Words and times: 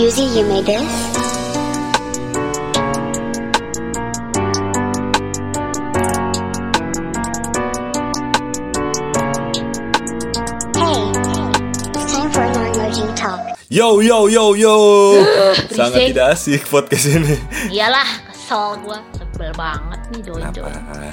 Yuzi, 0.00 0.24
you 0.34 0.44
made 0.48 0.64
this? 0.64 0.88
Hey, 10.74 11.00
it's 11.94 12.12
time 12.12 12.30
for 12.32 12.44
non-merging 12.48 13.12
talk. 13.14 13.40
Yo 13.70 14.00
yo 14.00 14.26
yo 14.26 14.56
yo. 14.58 14.74
Sangat 15.76 16.10
tidak 16.10 16.26
asik 16.34 16.66
podcast 16.66 17.06
ini. 17.06 17.36
Iyalah, 17.70 18.08
kesel 18.32 18.80
gua, 18.82 18.98
sebel 19.14 19.52
banget 19.54 20.00
nih 20.10 20.22
dojo. 20.26 20.62
Apa? 20.64 21.12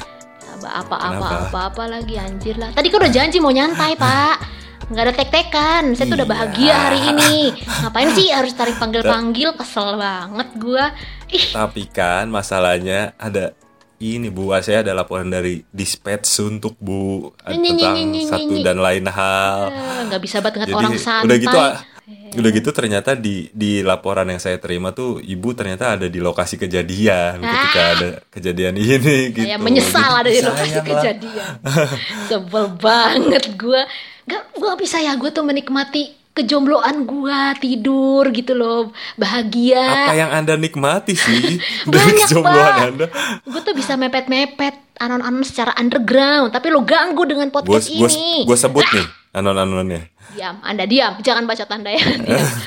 Apa 0.57 0.95
apa 0.97 1.27
apa 1.47 1.59
apa 1.69 1.83
lagi 1.85 2.17
anjir 2.17 2.57
lah. 2.57 2.73
Tadi 2.73 2.89
kan 2.89 2.97
udah 3.05 3.13
janji 3.13 3.37
mau 3.37 3.53
nyantai, 3.53 3.93
Pak. 3.93 4.56
Nggak 4.87 5.03
ada 5.03 5.13
tek-tekan. 5.13 5.83
Saya 5.93 6.05
tuh 6.05 6.15
udah 6.15 6.23
Iya. 6.23 6.33
bahagia 6.33 6.73
hari 6.73 6.99
ini. 7.05 7.35
Ngapain 7.83 8.09
sih 8.13 8.27
harus 8.31 8.55
tarik 8.55 8.79
panggil-panggil? 8.79 9.51
Kesel 9.53 9.89
banget 9.95 10.49
gua. 10.55 10.85
Ih, 11.27 11.45
Tapi 11.51 11.83
kan 11.87 12.25
masalahnya 12.27 13.11
ada 13.17 13.51
ini 13.97 14.29
Bu, 14.29 14.53
saya 14.61 14.79
ada 14.79 14.93
laporan 14.93 15.27
dari 15.27 15.65
dispatch 15.67 16.29
untuk 16.39 16.77
Bu 16.77 17.33
Nyi, 17.49 17.73
tentang 17.73 17.97
nyi, 17.97 18.03
nyi, 18.05 18.21
satu 18.23 18.55
dan 18.61 18.77
lain 18.77 19.05
hal. 19.07 19.57
eh, 19.67 20.01
nggak 20.07 20.21
bisa 20.21 20.37
banget 20.39 20.69
Jadi 20.69 20.77
orang 20.77 20.93
santai. 20.95 21.25
udah 21.25 21.37
gitu 21.37 21.57
ah, 22.07 22.39
udah 22.39 22.49
gitu 22.55 22.69
ternyata 22.71 23.13
di 23.13 23.51
di 23.51 23.83
laporan 23.83 24.31
yang 24.31 24.39
saya 24.39 24.55
terima 24.57 24.95
tuh 24.95 25.19
ibu 25.19 25.51
ternyata 25.51 25.99
ada 25.99 26.07
di 26.07 26.23
lokasi 26.23 26.55
kejadian 26.55 27.43
ketika 27.43 27.81
ada 27.93 28.07
kejadian 28.31 28.73
ini 28.83 29.35
gitu. 29.35 29.43
Saya 29.43 29.59
menyesal 29.59 30.11
ada 30.23 30.29
di 30.31 30.39
lokasi 30.39 30.71
Sayang 30.71 30.87
lah. 30.87 30.95
kejadian. 31.03 31.51
Sebel 32.31 32.65
banget 32.79 33.43
gua. 33.59 33.83
Gak, 34.27 34.59
gua 34.59 34.75
bisa 34.79 34.99
ya 34.99 35.15
gua 35.19 35.31
tuh 35.31 35.43
menikmati 35.43 36.15
kejombloan 36.37 37.09
gua 37.09 37.57
tidur 37.57 38.29
gitu 38.29 38.53
loh 38.53 38.93
bahagia 39.17 40.05
Apa 40.05 40.13
yang 40.13 40.29
Anda 40.29 40.53
nikmati 40.53 41.17
sih 41.17 41.57
dari 41.89 41.97
banyak 41.97 42.27
kejombloan 42.29 42.73
pak 42.77 42.85
Anda? 42.93 43.07
gue 43.41 43.61
tuh 43.65 43.73
bisa 43.73 43.97
mepet-mepet 43.97 45.01
anon-anon 45.01 45.41
secara 45.41 45.73
underground 45.81 46.53
tapi 46.53 46.69
lo 46.69 46.85
ganggu 46.85 47.25
dengan 47.25 47.49
Gue 47.49 47.57
podcast 47.57 47.89
gue 47.89 48.05
ini 48.05 48.45
gue 48.45 48.53
sebut 48.53 48.85
nih 48.85 49.07
anon-anonnya. 49.33 50.01
Diam 50.37 50.55
anda 50.61 50.85
diam. 50.85 51.17
Jangan 51.25 51.49
baca 51.49 51.65
tanda 51.65 51.89
ya. 51.89 52.05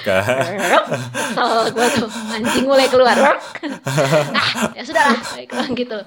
Kan? 0.03 0.83
kesel 1.31 1.71
gue 1.71 1.87
tuh. 1.97 2.09
Anjing 2.35 2.67
mulai 2.67 2.91
keluar. 2.91 3.17
Ah 4.35 4.75
ya 4.75 4.83
sudah 4.83 5.15
lah. 5.15 5.21
Baiklah 5.39 5.69
gitu. 5.73 5.99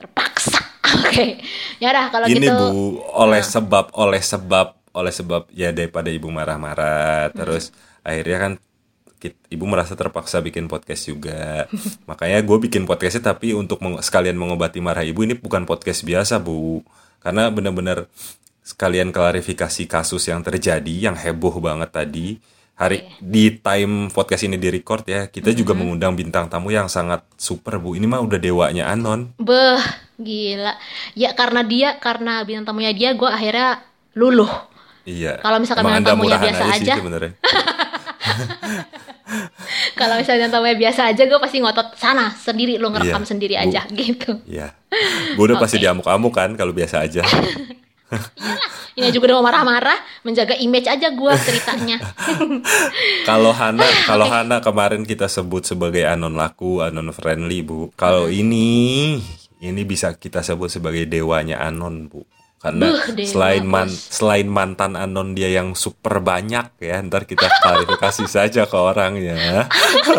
Terpaksa. 0.00 0.60
Oke. 1.04 1.44
Ya 1.78 1.92
udah 1.92 2.08
kalau 2.08 2.26
Ini 2.26 2.40
gitu. 2.40 2.56
Bu, 2.56 3.04
oleh 3.14 3.44
sebab 3.44 3.92
oleh 3.94 4.22
sebab 4.24 4.80
oleh 4.90 5.12
sebab 5.14 5.46
ya 5.54 5.70
daripada 5.70 6.10
Ibu 6.10 6.26
marah-marah 6.32 7.30
terus 7.30 7.70
akhirnya 8.02 8.38
kan 8.40 8.52
Ibu 9.20 9.68
merasa 9.68 9.92
terpaksa 9.92 10.40
bikin 10.40 10.64
podcast 10.64 11.04
juga. 11.04 11.68
Makanya 12.10 12.40
gue 12.40 12.56
bikin 12.64 12.88
podcastnya 12.88 13.36
tapi 13.36 13.52
untuk 13.52 13.76
meng- 13.84 14.00
sekalian 14.00 14.40
mengobati 14.40 14.80
marah 14.80 15.04
Ibu 15.04 15.28
ini 15.28 15.34
bukan 15.36 15.68
podcast 15.68 16.02
biasa 16.08 16.40
Bu. 16.40 16.80
Karena 17.20 17.52
benar-benar 17.52 18.08
sekalian 18.70 19.10
klarifikasi 19.10 19.82
kasus 19.84 20.22
yang 20.24 20.40
terjadi 20.40 21.10
yang 21.10 21.18
heboh 21.18 21.58
banget 21.58 21.90
tadi. 21.90 22.38
Hari 22.74 23.04
di 23.20 23.60
time 23.60 24.08
podcast 24.08 24.40
ini 24.42 24.56
di 24.56 24.72
record 24.72 25.04
ya, 25.04 25.28
kita 25.28 25.52
juga 25.52 25.76
mengundang 25.76 26.16
bintang 26.16 26.48
tamu 26.48 26.72
yang 26.72 26.88
sangat 26.88 27.20
super 27.36 27.76
Bu. 27.76 27.92
Ini 27.92 28.08
mah 28.08 28.22
udah 28.22 28.38
dewanya 28.38 28.88
Anon. 28.88 29.36
beh 29.36 29.82
gila 30.16 30.76
ya 31.12 31.32
karena 31.32 31.60
dia 31.60 31.96
karena 31.96 32.40
bintang 32.40 32.72
tamunya 32.72 32.92
dia 32.92 33.12
gue 33.12 33.24
akhirnya 33.26 33.84
luluh 34.14 34.48
Iya. 35.04 35.40
Kalau 35.40 35.56
misalkan 35.56 35.80
Emang 35.82 36.00
bintang 36.00 36.12
tamunya 36.20 36.38
biasa 36.38 36.64
aja. 36.70 36.92
sebenarnya. 36.94 37.32
Kalau 39.92 40.14
misalnya 40.16 40.48
tamunya 40.48 40.76
biasa 40.76 41.00
aja, 41.06 41.22
gue 41.24 41.38
pasti 41.38 41.60
ngotot 41.60 41.92
sana 41.94 42.32
sendiri, 42.32 42.76
lo 42.76 42.88
ngerekam 42.88 43.20
Iya, 43.20 43.28
sendiri 43.28 43.54
Bu. 43.56 43.62
aja 43.68 43.80
gitu. 44.00 44.30
Iya. 44.44 44.72
Gue 45.36 45.44
udah 45.46 45.56
pasti 45.56 45.76
Oke. 45.76 45.84
diamuk-amuk 45.84 46.32
kan 46.32 46.52
kalau 46.54 46.72
biasa 46.72 47.04
aja. 47.04 47.20
Ini 48.90 49.14
juga 49.14 49.30
udah 49.30 49.36
mau 49.38 49.46
marah-marah, 49.46 49.96
menjaga 50.22 50.58
image 50.58 50.84
aja 50.84 51.08
gue 51.08 51.32
ceritanya. 51.40 51.96
kalau 53.28 53.54
Hana, 53.54 53.86
kalau 54.04 54.26
Hana 54.26 54.58
kemarin 54.58 55.06
kita 55.06 55.30
sebut 55.30 55.62
sebagai 55.62 56.02
anon 56.04 56.34
laku, 56.34 56.82
anon 56.82 57.14
friendly, 57.14 57.62
Bu. 57.62 57.94
Kalau 57.94 58.26
Hmm. 58.26 58.34
ini 58.36 58.68
ini 59.60 59.82
bisa 59.84 60.12
kita 60.12 60.42
sebut 60.42 60.68
sebagai 60.68 61.06
dewanya 61.06 61.62
anon, 61.62 62.10
Bu. 62.10 62.26
Karena 62.60 62.92
Buh, 62.92 63.16
dewa, 63.16 63.24
selain 63.24 63.64
man, 63.64 63.88
bos. 63.88 63.96
selain 64.12 64.44
mantan 64.44 64.92
anon 64.92 65.32
dia 65.32 65.48
yang 65.48 65.72
super 65.72 66.20
banyak 66.20 66.76
ya, 66.76 67.00
ntar 67.00 67.24
kita 67.24 67.48
klarifikasi 67.48 68.28
saja 68.36 68.68
ke 68.68 68.76
orangnya. 68.76 69.64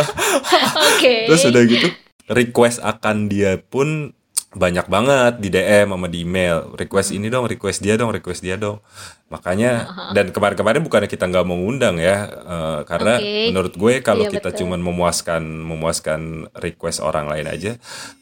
Oke. 0.90 1.30
Terus 1.30 1.44
udah 1.46 1.64
gitu 1.66 1.88
request 2.32 2.80
akan 2.82 3.28
dia 3.28 3.60
pun 3.60 4.16
banyak 4.52 4.84
banget 4.92 5.40
di 5.40 5.48
DM 5.48 5.96
sama 5.96 6.08
di 6.12 6.28
email. 6.28 6.76
Request 6.76 7.16
ini 7.16 7.32
dong, 7.32 7.48
request 7.48 7.80
dia 7.80 7.96
dong, 7.96 8.12
request 8.12 8.44
dia 8.44 8.60
dong. 8.60 8.84
Makanya 9.32 9.88
dan 10.12 10.36
kemarin-kemarin 10.36 10.84
bukannya 10.84 11.08
kita 11.08 11.32
nggak 11.32 11.48
mau 11.48 11.56
ngundang 11.56 11.96
ya, 11.96 12.28
eh, 12.28 12.80
karena 12.84 13.16
Oke. 13.16 13.48
menurut 13.48 13.74
gue 13.80 13.94
kalau 14.04 14.28
Iya, 14.28 14.36
kita 14.36 14.50
betul. 14.52 14.60
cuman 14.68 14.80
memuaskan 14.84 15.42
memuaskan 15.48 16.22
request 16.60 17.00
orang 17.00 17.32
lain 17.32 17.48
aja 17.48 17.72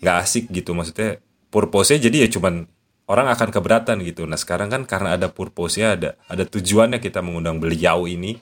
nggak 0.05 0.15
asik 0.21 0.45
gitu 0.53 0.77
maksudnya. 0.77 1.17
Purpose-nya 1.49 1.97
jadi 1.97 2.29
ya 2.29 2.37
cuman 2.37 2.69
orang 3.09 3.25
akan 3.33 3.49
keberatan 3.49 4.05
gitu. 4.05 4.29
Nah 4.29 4.37
sekarang 4.37 4.69
kan 4.69 4.85
karena 4.85 5.17
ada 5.17 5.33
purpose-nya 5.33 5.97
ada 5.97 6.09
ada 6.29 6.45
tujuannya 6.45 7.01
kita 7.01 7.25
mengundang 7.25 7.57
beliau 7.57 8.05
ini, 8.05 8.37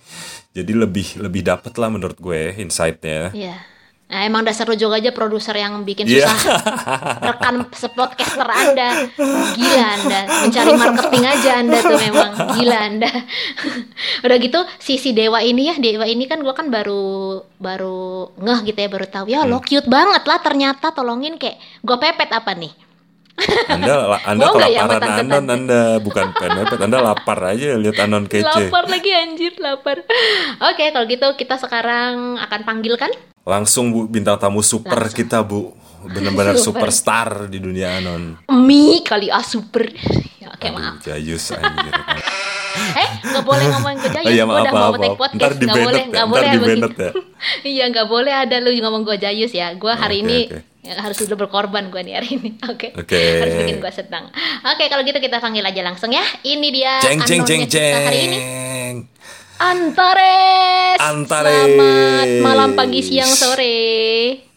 jadi 0.52 0.76
lebih 0.76 1.24
lebih 1.24 1.40
dapet 1.48 1.72
lah 1.80 1.88
menurut 1.88 2.20
gue 2.20 2.52
insight-nya. 2.60 3.32
Iya. 3.32 3.56
Nah, 4.08 4.24
emang 4.24 4.40
dasar 4.40 4.64
lo 4.64 4.72
juga 4.72 4.96
aja 4.96 5.12
produser 5.12 5.52
yang 5.52 5.84
bikin 5.84 6.08
Iya. 6.08 6.32
susah 6.32 6.48
rekan 7.20 7.68
sepodcaster 7.76 8.48
Anda. 8.48 9.04
Gila 9.52 9.84
Anda, 9.84 10.20
mencari 10.48 10.74
marketing 10.74 11.24
aja 11.28 11.52
Anda 11.60 11.78
tuh 11.78 12.00
memang 12.00 12.30
gila 12.56 12.78
Anda. 12.88 13.12
Udah 14.26 14.38
gitu 14.40 14.60
si 14.80 14.96
si 14.96 15.12
Dewa 15.12 15.44
ini 15.44 15.68
ya, 15.68 15.76
Dewa 15.76 16.08
ini 16.08 16.24
kan 16.24 16.40
gua 16.40 16.56
kan 16.56 16.72
baru 16.72 17.44
baru 17.60 18.32
ngeh 18.40 18.60
gitu 18.66 18.80
ya, 18.80 18.88
baru 18.88 19.06
tahu 19.06 19.26
ya 19.28 19.44
Hmm. 19.44 19.52
lo 19.52 19.60
cute 19.60 19.92
banget 19.92 20.24
lah 20.24 20.40
ternyata 20.40 20.88
tolongin 20.90 21.36
kayak 21.36 21.60
gua 21.84 22.00
pepet 22.00 22.32
apa 22.32 22.56
nih? 22.56 22.72
Anda 23.68 23.92
Anda 24.32 24.44
Mau 24.48 24.56
ya 24.56 24.88
kelaparan 24.88 25.04
tante-tante? 25.04 25.36
Anon 25.36 25.46
Anda 25.52 25.82
bukan 26.00 26.26
penepet 26.32 26.80
Anda 26.80 26.98
lapar 27.04 27.40
aja 27.44 27.76
lihat 27.76 28.00
Anon 28.00 28.24
kece. 28.26 28.48
Lapar 28.48 28.88
lagi 28.88 29.12
anjir, 29.12 29.52
lapar. 29.60 30.00
Oke, 30.72 30.90
kalau 30.90 31.06
gitu 31.06 31.28
kita 31.36 31.60
sekarang 31.60 32.40
akan 32.40 32.62
panggilkan 32.64 33.12
Langsung 33.48 33.90
Bu 33.90 34.06
bintang 34.06 34.36
tamu 34.36 34.60
super 34.60 34.92
Langsung. 35.00 35.16
kita 35.16 35.40
Bu. 35.42 35.72
Benar-benar 36.04 36.56
Super. 36.56 36.84
superstar 36.88 37.28
di 37.48 37.58
dunia 37.58 37.98
Anon. 37.98 38.36
mie 38.54 39.00
kali 39.02 39.28
ah 39.28 39.42
super. 39.42 39.88
Ya, 40.38 40.52
Oke, 40.52 40.68
Aduh, 40.68 40.78
maaf. 40.78 41.00
Jayus 41.02 41.52
anjir. 41.52 41.94
Eh, 42.78 43.10
nggak 43.26 43.42
boleh 43.42 43.66
ngomongin 43.74 43.98
gue 43.98 44.12
jayus. 44.14 44.28
Oh 44.30 44.32
iya, 44.32 44.44
maaf, 44.46 44.62
udah 44.62 44.72
mau 44.72 44.82
maaf, 44.94 45.02
take 45.02 45.18
podcast. 45.18 45.34
Ntar 45.34 45.52
Nggak 45.58 45.78
boleh, 45.82 45.98
ya, 45.98 46.12
nggak 46.14 46.28
boleh 46.30 46.50
begitu. 46.54 47.02
ya. 47.02 47.12
iya, 47.74 47.84
nggak 47.90 48.08
boleh 48.08 48.34
ada 48.38 48.56
lu 48.62 48.70
ngomong 48.70 49.02
gue 49.02 49.18
jayus 49.18 49.50
ya. 49.52 49.68
Gue 49.74 49.90
hari 49.90 50.22
Oke, 50.22 50.24
ini 50.24 50.38
oke. 50.46 50.60
ya, 50.86 50.94
harus 51.02 51.18
udah 51.26 51.38
berkorban 51.42 51.90
gue 51.90 52.02
nih 52.06 52.14
hari 52.22 52.30
ini. 52.38 52.50
Oke. 52.70 52.94
Oke. 52.94 53.18
Harus 53.18 53.56
bikin 53.66 53.78
gue 53.82 53.92
senang. 53.92 54.30
Oke, 54.62 54.86
kalau 54.88 55.02
gitu 55.02 55.18
kita 55.18 55.42
panggil 55.42 55.66
aja 55.66 55.82
langsung 55.82 56.14
ya. 56.14 56.22
Ini 56.46 56.68
dia 56.70 57.02
Jeng 57.02 57.18
jeng 57.26 57.42
anonnya 57.42 57.50
jeng 57.50 57.62
kita 57.66 57.98
hari 58.06 58.20
ini. 58.22 58.38
Antares. 59.58 61.02
Antares. 61.02 61.50
Selamat 61.50 62.30
malam, 62.46 62.70
pagi, 62.78 63.02
siang, 63.02 63.26
sore. 63.26 63.78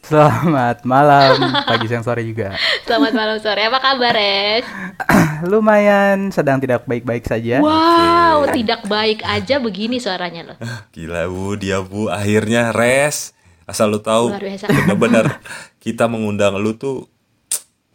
Selamat 0.05 0.84
malam, 0.84 1.41
pagi 1.65 1.88
siang 1.88 2.05
sore 2.05 2.21
juga. 2.21 2.53
Selamat 2.86 3.16
malam, 3.16 3.41
sore. 3.41 3.65
Apa 3.65 3.80
kabar, 3.80 4.13
Res? 4.13 4.69
Lumayan 5.48 6.28
sedang 6.28 6.60
tidak 6.60 6.84
baik-baik 6.84 7.24
saja. 7.24 7.65
Wow, 7.65 8.53
tidak 8.53 8.84
baik 8.92 9.24
aja 9.24 9.57
begini 9.57 9.97
suaranya 9.97 10.53
loh. 10.53 10.57
Gila 10.92 11.33
Bu, 11.33 11.57
dia 11.57 11.80
Bu 11.80 12.13
akhirnya 12.13 12.69
res. 12.69 13.33
Asal 13.65 13.89
lu 13.89 14.04
tahu 14.04 14.36
bener-bener 14.36 15.41
kita 15.84 16.13
mengundang 16.13 16.60
lu 16.60 16.77
tuh 16.77 17.09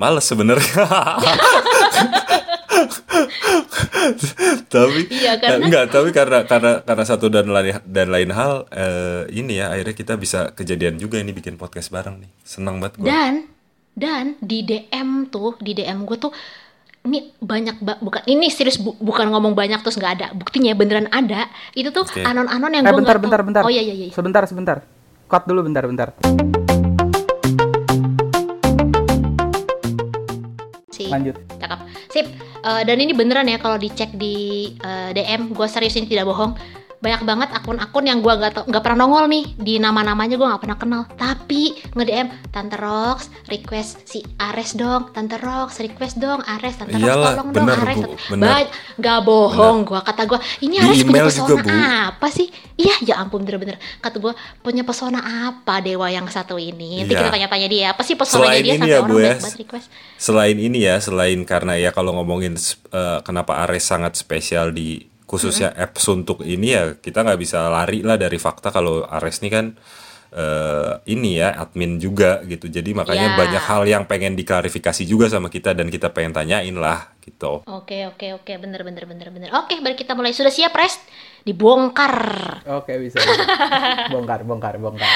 males 0.02 0.26
sebenarnya. 0.26 0.90
tapi 4.74 5.00
Iya, 5.10 5.38
karena- 5.38 5.66
enggak, 5.66 5.86
tapi 5.90 6.10
karena 6.10 6.40
karena 6.44 6.72
karena 6.82 7.04
satu 7.04 7.28
dan 7.28 7.48
lain 7.48 7.80
dan 7.84 8.08
lain 8.08 8.30
hal 8.30 8.66
eh, 8.70 9.24
ini 9.32 9.58
ya 9.58 9.70
akhirnya 9.70 9.94
kita 9.94 10.14
bisa 10.16 10.52
kejadian 10.52 10.96
juga 10.96 11.18
ini 11.18 11.32
bikin 11.32 11.56
podcast 11.56 11.90
bareng 11.90 12.20
nih. 12.20 12.32
Senang 12.42 12.78
banget 12.78 12.98
gua. 12.98 13.08
Dan 13.08 13.34
dan 13.92 14.26
di 14.38 14.62
DM 14.62 15.28
tuh, 15.28 15.56
di 15.58 15.72
DM 15.72 16.04
gue 16.04 16.18
tuh 16.18 16.32
ini 17.06 17.32
banyak 17.36 17.80
ba- 17.80 18.00
bukan 18.00 18.26
ini 18.26 18.50
serius 18.50 18.76
bu- 18.76 18.98
bukan 18.98 19.30
ngomong 19.30 19.54
banyak 19.54 19.78
terus 19.80 19.96
nggak 19.96 20.14
ada 20.16 20.28
buktinya 20.34 20.74
beneran 20.74 21.06
ada 21.08 21.48
itu 21.72 21.88
tuh 21.88 22.02
anon-anon 22.18 22.72
yang 22.72 22.82
Eh 22.82 22.90
gue 22.90 22.98
bentar, 22.98 23.18
bentar, 23.18 23.42
bentar. 23.42 23.62
oh 23.62 23.70
iya 23.70 23.80
iya 23.80 23.94
iya 23.96 24.10
Sebentar, 24.10 24.42
sebentar. 24.44 24.82
Cut 25.26 25.46
dulu 25.46 25.64
bentar, 25.64 25.86
bentar. 25.86 26.55
Si 31.06 31.12
Lanjut. 31.14 31.36
cakep. 31.62 31.80
Sip. 32.10 32.28
Eh, 32.66 32.82
dan 32.82 32.98
ini 32.98 33.14
beneran 33.14 33.46
ya 33.46 33.62
kalau 33.62 33.78
dicek 33.78 34.10
di 34.18 34.74
eh, 34.82 35.14
DM 35.14 35.54
gue 35.54 35.68
serius 35.70 35.94
ini 36.02 36.10
tidak 36.10 36.26
bohong 36.26 36.58
banyak 37.06 37.22
banget 37.24 37.50
akun-akun 37.54 38.04
yang 38.04 38.20
gua 38.20 38.34
nggak 38.36 38.52
tau- 38.52 38.66
nggak 38.66 38.82
pernah 38.82 38.98
nongol 39.00 39.26
nih 39.28 39.46
di 39.56 39.74
nama-namanya 39.78 40.36
gua 40.36 40.48
nggak 40.50 40.64
pernah 40.64 40.78
kenal 40.78 41.02
tapi 41.12 41.64
nge 41.88 42.04
DM 42.04 42.28
Tante 42.50 42.76
Rox 42.76 43.20
request 43.46 44.02
si 44.04 44.20
Ares 44.36 44.74
dong 44.74 45.14
Tante 45.14 45.38
Rox 45.38 45.78
request 45.78 46.18
dong 46.18 46.42
Ares 46.42 46.76
Tante 46.76 46.96
Rox 46.96 47.06
tolong 47.06 47.48
dong 47.48 47.50
bener, 47.62 47.78
Ares 47.80 47.98
Bu, 48.00 48.10
bener. 48.32 48.48
Ba- 48.48 48.72
nggak 48.96 49.20
bohong 49.22 49.78
gua 49.84 50.02
kata 50.02 50.26
gua 50.26 50.42
ini 50.60 50.76
Di 50.76 50.84
Ares 50.84 51.04
punya 51.04 51.24
pesona 51.24 51.50
juga, 51.52 51.62
Bu. 51.62 51.70
apa 52.10 52.28
sih 52.28 52.48
iya 52.76 52.96
ya 53.04 53.16
ampun 53.18 53.42
bener-bener 53.42 53.78
kata 54.00 54.18
gua 54.18 54.34
punya 54.60 54.82
pesona 54.82 55.22
apa 55.48 55.80
dewa 55.80 56.08
yang 56.08 56.26
satu 56.26 56.58
ini 56.58 57.00
nanti 57.00 57.14
Iya. 57.14 57.22
kita 57.22 57.30
tanya-tanya 57.30 57.68
dia 57.68 57.86
apa 57.92 58.02
sih 58.02 58.16
pesonanya 58.16 58.50
Selain 58.50 58.64
dia 58.64 58.74
sampai 58.74 58.90
ya, 58.90 58.98
orang 58.98 59.10
Bu, 59.10 59.18
ya. 59.20 59.34
request 59.38 59.88
Selain 60.16 60.56
ini 60.56 60.80
ya, 60.80 60.96
selain 60.98 61.40
karena 61.44 61.76
ya 61.76 61.92
kalau 61.92 62.16
ngomongin 62.16 62.56
eh, 62.90 63.20
kenapa 63.22 63.62
Ares 63.62 63.84
sangat 63.84 64.16
spesial 64.16 64.72
di 64.72 65.04
khususnya 65.26 65.74
app 65.74 65.98
suntuk 65.98 66.46
ini 66.46 66.68
ya 66.72 66.84
kita 66.98 67.26
nggak 67.26 67.40
bisa 67.42 67.66
lari 67.70 68.06
lah 68.06 68.16
dari 68.16 68.38
fakta 68.38 68.70
kalau 68.70 69.02
Ares 69.06 69.42
ini 69.42 69.50
kan 69.50 69.66
eh, 70.36 70.94
ini 71.10 71.40
ya 71.40 71.56
admin 71.56 71.96
juga 71.96 72.44
gitu. 72.44 72.68
Jadi 72.68 72.92
makanya 72.92 73.34
Ya. 73.34 73.38
banyak 73.40 73.64
hal 73.66 73.82
yang 73.88 74.04
pengen 74.04 74.36
diklarifikasi 74.36 75.08
juga 75.08 75.32
sama 75.32 75.48
kita 75.48 75.72
dan 75.72 75.88
kita 75.88 76.12
pengen 76.12 76.36
tanyain 76.36 76.76
lah 76.76 77.16
gitu. 77.24 77.64
Oke 77.66 78.04
oke 78.06 78.44
oke 78.44 78.52
bener 78.60 78.84
bener 78.84 79.08
bener 79.08 79.28
bener. 79.32 79.50
Oke 79.56 79.80
mari 79.80 79.96
kita 79.96 80.12
mulai 80.14 80.36
sudah 80.36 80.52
siap 80.52 80.76
Res 80.76 81.00
dibongkar. 81.48 82.16
Oke 82.68 83.00
bisa. 83.00 83.18
bisa. 83.18 83.44
bongkar, 84.14 84.44
bongkar, 84.44 84.76
bongkar. 84.78 85.08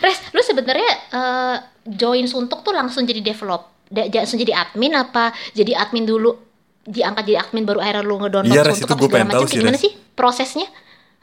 Res 0.00 0.18
lu 0.32 0.40
sebenarnya 0.40 0.90
eh, 1.12 1.56
join 1.92 2.24
suntuk 2.24 2.64
tuh 2.64 2.72
langsung 2.72 3.04
jadi 3.04 3.20
develop, 3.20 3.90
langsung 3.92 4.40
jadi 4.40 4.56
admin 4.56 4.96
apa 4.96 5.30
jadi 5.52 5.76
admin 5.76 6.08
dulu 6.08 6.51
diangkat 6.82 7.22
jadi 7.26 7.38
admin 7.46 7.64
baru 7.64 7.78
akhirnya 7.78 8.02
lu 8.02 8.16
ngedownload 8.18 8.54
Iya, 8.54 8.62
Res, 8.66 8.78
itu 8.82 8.90
segala 8.90 9.12
pengen 9.12 9.30
tahu 9.30 9.44
sih, 9.46 9.58
gimana 9.62 9.78
Res. 9.78 9.82
sih 9.86 9.92
prosesnya? 10.18 10.68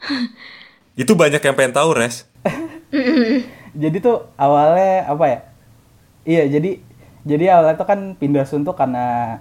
Itu 1.00 1.12
banyak 1.16 1.40
yang 1.40 1.56
pengen 1.56 1.74
tahu, 1.76 1.96
Res. 1.96 2.28
jadi 3.72 3.96
tuh 4.02 4.28
awalnya 4.34 5.06
apa 5.06 5.24
ya? 5.28 5.38
Iya, 6.26 6.42
jadi 6.58 6.70
jadi 7.24 7.44
awalnya 7.56 7.76
tuh 7.76 7.88
kan 7.88 8.00
pindah 8.16 8.44
suntuk 8.48 8.74
karena 8.76 9.38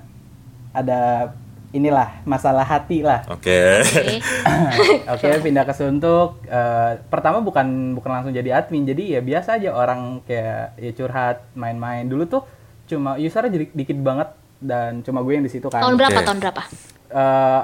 ada 0.75 1.33
inilah 1.69 2.25
masalah 2.25 2.65
hati 2.65 3.05
lah. 3.05 3.21
Oke. 3.29 3.85
Oke. 3.85 4.17
Oke, 5.13 5.27
pindah 5.45 5.63
ke 5.69 5.73
Suntuk. 5.77 6.41
Eh, 6.49 6.91
pertama 7.13 7.45
bukan 7.45 7.93
bukan 7.93 8.09
langsung 8.09 8.33
jadi 8.33 8.57
admin, 8.57 8.89
jadi 8.89 9.19
ya 9.19 9.21
biasa 9.21 9.61
aja 9.61 9.69
orang 9.77 10.25
kayak 10.25 10.77
ya 10.81 10.91
curhat, 10.97 11.45
main-main. 11.53 12.09
Dulu 12.09 12.25
tuh 12.25 12.43
cuma 12.89 13.21
usernya 13.21 13.53
jadi 13.53 13.65
dikit 13.69 14.01
banget 14.01 14.33
dan 14.59 15.01
cuma 15.01 15.23
gue 15.23 15.33
yang 15.39 15.45
di 15.47 15.51
situ 15.51 15.67
kan. 15.71 15.81
Tahun 15.83 15.95
berapa? 15.95 16.19
Oke. 16.19 16.27
Tahun 16.27 16.39
berapa? 16.39 16.61
Eh, 17.09 17.61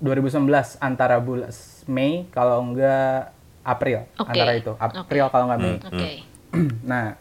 2019 0.00 0.80
antara 0.80 1.20
bulan 1.20 1.52
Mei 1.84 2.24
kalau 2.32 2.64
enggak 2.64 3.36
April 3.60 4.08
Oke. 4.16 4.32
antara 4.32 4.52
itu 4.56 4.72
April 4.80 5.24
kalau 5.28 5.44
enggak 5.52 5.60
Mei. 5.60 5.76
Oke. 5.84 6.10
Nah 6.90 7.14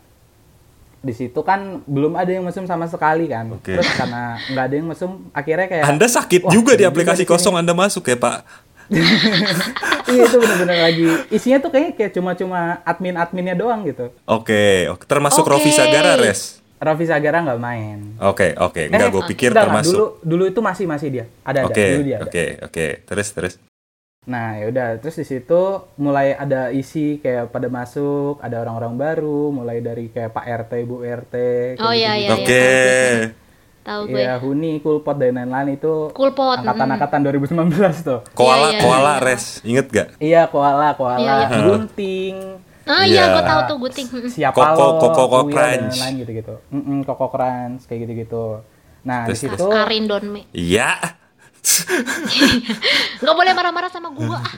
di 1.00 1.14
situ 1.16 1.40
kan 1.48 1.80
belum 1.88 2.12
ada 2.20 2.28
yang 2.28 2.44
mesum 2.44 2.68
sama 2.68 2.88
sekali 2.88 3.28
kan. 3.32 3.48
Oke. 3.56 3.80
Terus 3.80 3.88
karena 3.96 4.36
nggak 4.52 4.66
ada 4.68 4.76
yang 4.76 4.88
mesum, 4.92 5.12
akhirnya 5.32 5.68
kayak 5.72 5.86
Anda 5.88 6.08
sakit 6.12 6.42
Wah, 6.44 6.52
juga 6.52 6.76
di 6.76 6.84
aplikasi 6.84 7.24
di 7.24 7.28
sini. 7.28 7.32
kosong 7.32 7.56
Anda 7.56 7.72
masuk 7.72 8.04
ya, 8.04 8.20
Pak. 8.20 8.68
iya 10.10 10.26
itu 10.26 10.38
bener-bener 10.42 10.82
lagi 10.82 11.06
isinya 11.30 11.62
tuh 11.62 11.70
kayaknya 11.70 11.94
kayak 11.94 12.12
cuma-cuma 12.18 12.82
admin-adminnya 12.84 13.56
doang 13.56 13.86
gitu. 13.86 14.10
Oke, 14.26 14.90
oke. 14.90 15.06
termasuk 15.06 15.46
Oke. 15.46 15.52
Rofi 15.56 15.72
Sagara, 15.72 16.18
Res. 16.20 16.59
Raffi 16.80 17.06
Sagara 17.06 17.44
nggak 17.44 17.60
main. 17.60 17.98
Oke, 18.18 18.56
oke. 18.56 18.88
Enggak, 18.88 19.08
Eh, 19.08 19.12
gue 19.12 19.24
pikir 19.28 19.50
enggak, 19.52 19.68
termasuk. 19.68 19.92
Dulu 19.92 20.06
dulu 20.24 20.44
itu 20.48 20.60
masih 20.60 20.86
masih 20.86 21.08
dia. 21.10 21.26
Ada 21.44 21.60
ada 21.62 21.68
Oke, 21.68 21.86
dulu 21.90 22.04
dia 22.04 22.18
ada. 22.18 22.26
oke, 22.26 22.46
oke. 22.64 22.86
Terus, 23.04 23.28
terus. 23.30 23.54
Nah, 24.24 24.56
ya 24.56 24.66
udah 24.68 24.88
terus 24.98 25.16
di 25.16 25.26
situ 25.26 25.62
mulai 25.96 26.32
ada 26.32 26.70
isi 26.70 27.18
kayak 27.18 27.50
pada 27.50 27.68
masuk, 27.68 28.38
ada 28.40 28.62
orang-orang 28.62 28.94
baru, 28.96 29.50
mulai 29.50 29.80
dari 29.80 30.08
kayak 30.08 30.32
Pak 30.32 30.46
RT, 30.46 30.74
Bu 30.84 31.02
RT. 31.02 31.36
Oh 31.78 31.90
iya 31.90 32.14
iya. 32.14 32.30
gitu-gitu. 32.30 32.46
Oke. 32.46 32.62
iya, 32.62 33.28
Tahu 33.80 34.02
gue. 34.06 34.20
Iya, 34.22 34.34
Huni, 34.38 34.74
Kulpot 34.78 35.18
dan 35.18 35.34
lain-lain 35.34 35.74
itu 35.74 36.14
Kulpot. 36.14 36.62
angkatan-angkatan 36.62 37.20
2019 37.26 37.74
tuh. 38.00 38.20
Koala, 38.32 38.70
Iya, 38.70 38.72
iya, 38.72 38.82
koala, 38.82 39.14
iya. 39.14 39.24
Res. 39.24 39.44
Ingat 39.64 39.86
gak? 39.90 40.08
Iya, 40.20 40.42
koala, 40.46 40.94
koala, 40.94 41.18
Iya, 41.18 41.36
iya. 41.42 41.58
gunting, 41.66 42.36
Ah 42.90 43.06
iya, 43.06 43.22
Iya. 43.22 43.24
gue 43.32 43.44
tahu 43.46 43.62
tuh 43.64 43.78
Guting. 43.80 44.08
Siapa 44.28 44.58
Koko, 44.58 44.82
lo, 44.82 45.14
Koko 45.14 45.38
Uil, 45.46 45.54
Crunch. 45.54 45.94
dan 45.94 46.02
lain 46.02 46.14
gitu-gitu. 46.20 46.56
Mm-mm, 46.70 47.06
Koko 47.06 47.30
Crunch, 47.30 47.86
kayak 47.86 48.00
gitu-gitu. 48.04 48.66
Nah, 49.00 49.24
di 49.24 49.38
situ 49.38 49.62
Arin 49.64 50.10
Donme. 50.10 50.50
Iya. 50.52 50.98
Nggak 53.22 53.36
boleh 53.36 53.52
marah-marah 53.54 53.90
sama 53.90 54.10
gua. 54.10 54.40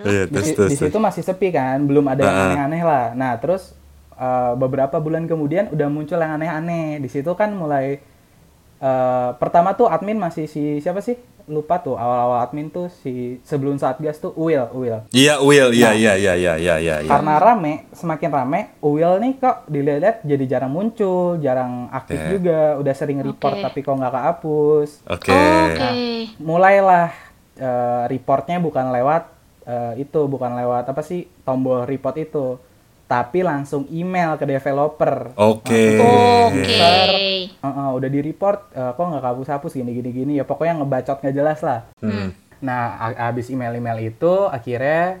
Ah. 0.00 0.08
Iya, 0.08 0.24
di, 0.24 0.32
terus, 0.32 0.46
si- 0.46 0.56
terus, 0.56 0.70
di 0.70 0.76
situ 0.78 0.96
masih 0.96 1.20
sepi 1.20 1.48
kan, 1.50 1.76
belum 1.82 2.06
ada 2.06 2.22
yang 2.22 2.36
aneh-aneh 2.48 2.82
lah. 2.82 3.06
Nah, 3.12 3.36
terus 3.36 3.76
eh, 4.14 4.52
beberapa 4.54 4.96
bulan 4.96 5.24
kemudian 5.24 5.68
udah 5.68 5.88
muncul 5.88 6.16
yang 6.16 6.36
aneh-aneh. 6.36 7.00
Di 7.00 7.08
situ 7.10 7.28
kan 7.34 7.52
mulai 7.52 8.00
eh, 8.80 9.30
pertama 9.36 9.72
tuh 9.72 9.86
admin 9.86 10.16
masih 10.16 10.44
si 10.44 10.80
siapa 10.80 10.98
sih? 10.98 11.14
Lupa 11.50 11.82
tuh 11.82 11.98
awal-awal 11.98 12.46
admin 12.46 12.70
tuh 12.70 12.86
si 13.02 13.42
sebelum 13.42 13.74
Satgas 13.74 14.16
tuh 14.16 14.30
Uil, 14.38 14.70
Uil. 14.70 15.02
Iya, 15.10 15.42
Will. 15.42 15.74
Iya, 15.74 15.90
Nah. 15.90 15.98
iya, 15.98 16.12
iya, 16.14 16.32
iya, 16.34 16.54
iya, 16.54 16.74
iya. 16.78 16.96
iya. 17.02 17.10
Karena 17.10 17.42
rame, 17.42 17.90
semakin 17.90 18.30
rame, 18.30 18.60
Uil 18.78 19.18
nih 19.18 19.32
kok 19.36 19.66
dilihat 19.66 20.22
jadi 20.22 20.44
jarang 20.46 20.70
muncul, 20.70 21.42
jarang 21.42 21.90
aktif 21.90 22.22
Oke. 22.22 22.30
juga, 22.30 22.78
udah 22.78 22.94
sering 22.94 23.18
report 23.20 23.58
Oke. 23.58 23.64
tapi 23.66 23.78
kok 23.82 23.98
nggak 23.98 24.14
kehapus. 24.14 24.90
Oke. 25.10 25.34
Oke. 25.34 25.90
mulailah 26.38 27.10
eh, 27.58 28.02
reportnya 28.06 28.62
bukan 28.62 28.94
lewat 28.94 29.22
eh, 29.66 29.92
itu 30.00 30.20
bukan 30.24 30.54
lewat 30.54 30.86
apa 30.86 31.02
sih 31.02 31.26
tombol 31.42 31.82
report 31.82 32.16
itu 32.16 32.56
tapi 33.10 33.42
langsung 33.42 33.90
email 33.90 34.38
ke 34.38 34.46
developer 34.46 35.34
Oke. 35.34 35.98
Oke. 35.98 36.62
Eh, 36.62 37.50
eh, 37.58 37.90
udah 37.90 38.06
di 38.06 38.20
report 38.22 38.70
eh, 38.70 38.94
kok 38.94 39.02
nggak 39.02 39.26
hapus 39.26 39.48
hapus 39.50 39.72
gini 39.74 39.90
gini 39.90 40.10
gini 40.14 40.32
ya 40.38 40.46
pokoknya 40.46 40.78
ngebacot 40.78 41.18
nggak 41.18 41.34
jelas 41.34 41.58
lah 41.66 41.90
Hmm. 41.98 42.30
nah 42.62 42.94
abis 43.26 43.50
email 43.50 43.74
email 43.74 43.98
itu 43.98 44.46
akhirnya 44.46 45.18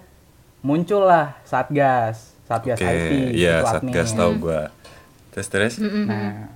muncullah 0.62 1.34
satgas 1.42 2.30
satgas 2.46 2.78
Oke. 2.78 2.86
IT 2.86 3.12
Iya, 3.34 3.62
itu 3.62 3.66
Satgas 3.66 4.10
tahu 4.14 4.32
gua. 4.38 4.62
Terus, 5.30 5.48
terus. 5.48 5.74
Nah, 5.78 6.50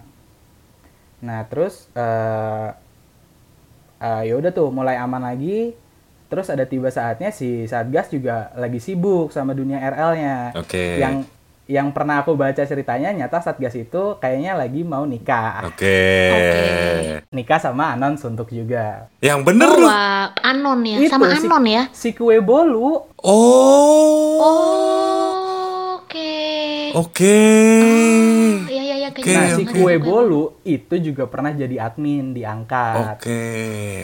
nah 1.22 1.40
terus 1.46 1.86
eh 1.94 2.68
eh, 4.02 4.22
ya 4.28 4.34
udah 4.38 4.50
tuh 4.50 4.68
mulai 4.74 4.98
aman 4.98 5.22
lagi. 5.22 5.72
Terus 6.34 6.50
ada 6.50 6.66
tiba 6.66 6.90
saatnya 6.90 7.30
si 7.30 7.62
Satgas 7.64 8.10
juga 8.10 8.50
lagi 8.54 8.82
sibuk 8.82 9.30
sama 9.30 9.54
dunia 9.54 9.78
RL-nya. 9.78 10.50
Oke. 10.52 10.98
Yang 10.98 11.30
yang 11.64 11.88
pernah 11.90 12.20
aku 12.20 12.34
baca 12.34 12.58
ceritanya 12.60 13.08
nyata 13.08 13.38
Satgas 13.38 13.72
itu 13.72 14.18
kayaknya 14.18 14.52
lagi 14.52 14.82
mau 14.82 15.06
nikah. 15.06 15.62
Oke. 15.64 16.02
Oke. 16.28 16.66
Nikah 17.30 17.62
sama 17.62 17.94
Anon 17.94 18.18
Suntuk 18.18 18.50
juga. 18.50 19.06
Yang 19.18 19.40
bener 19.46 19.68
Oh, 19.68 19.78
lu. 19.78 19.86
wah, 19.86 20.34
Anon 20.42 20.82
ya, 20.82 20.98
Itu 20.98 21.08
sama 21.08 21.30
si- 21.30 21.46
Anon 21.46 21.64
ya. 21.64 21.82
Si 21.88 22.10
kue 22.10 22.42
bolu. 22.42 22.98
Oh. 23.16 24.36
Oh, 24.36 26.02
oke. 26.02 26.34
Oke. 26.96 27.30
Iya 27.30 27.46
iya 27.46 27.94
iya 27.94 28.03
Oke, 29.14 29.30
kayaknya. 29.30 29.46
Nah, 29.46 29.54
si 29.54 29.62
oke. 29.62 29.74
kue 29.78 29.94
bolu 30.02 30.42
itu 30.66 30.94
juga 30.98 31.30
pernah 31.30 31.54
jadi 31.54 31.86
admin 31.86 32.34
diangkat. 32.34 33.22
Oke, 33.22 33.42